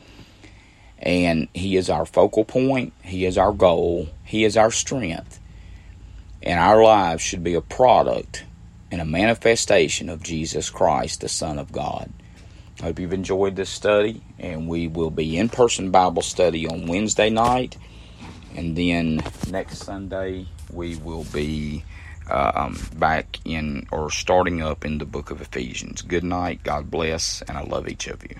And 0.99 1.47
He 1.55 1.75
is 1.75 1.89
our 1.89 2.05
focal 2.05 2.45
point, 2.45 2.93
He 3.03 3.25
is 3.25 3.37
our 3.37 3.51
goal, 3.51 4.09
He 4.23 4.45
is 4.45 4.55
our 4.55 4.69
strength. 4.69 5.39
And 6.43 6.59
our 6.59 6.83
lives 6.83 7.23
should 7.23 7.43
be 7.43 7.55
a 7.55 7.61
product 7.61 8.45
and 8.91 9.01
a 9.01 9.05
manifestation 9.05 10.07
of 10.07 10.21
Jesus 10.21 10.69
Christ, 10.69 11.21
the 11.21 11.29
Son 11.29 11.57
of 11.57 11.71
God. 11.71 12.11
I 12.79 12.83
hope 12.83 12.99
you've 12.99 13.13
enjoyed 13.13 13.55
this 13.55 13.71
study, 13.71 14.21
and 14.37 14.67
we 14.67 14.87
will 14.87 15.09
be 15.09 15.37
in 15.37 15.49
person 15.49 15.89
Bible 15.89 16.21
study 16.21 16.67
on 16.67 16.85
Wednesday 16.85 17.31
night. 17.31 17.77
And 18.55 18.75
then 18.75 19.23
next 19.49 19.79
Sunday, 19.79 20.47
we 20.71 20.97
will 20.97 21.23
be 21.25 21.83
um, 22.29 22.77
back 22.97 23.39
in 23.45 23.87
or 23.91 24.09
starting 24.09 24.61
up 24.61 24.85
in 24.85 24.97
the 24.97 25.05
book 25.05 25.31
of 25.31 25.41
Ephesians. 25.41 26.01
Good 26.01 26.23
night, 26.23 26.63
God 26.63 26.89
bless, 26.89 27.41
and 27.43 27.57
I 27.57 27.63
love 27.63 27.87
each 27.87 28.07
of 28.07 28.23
you. 28.23 28.37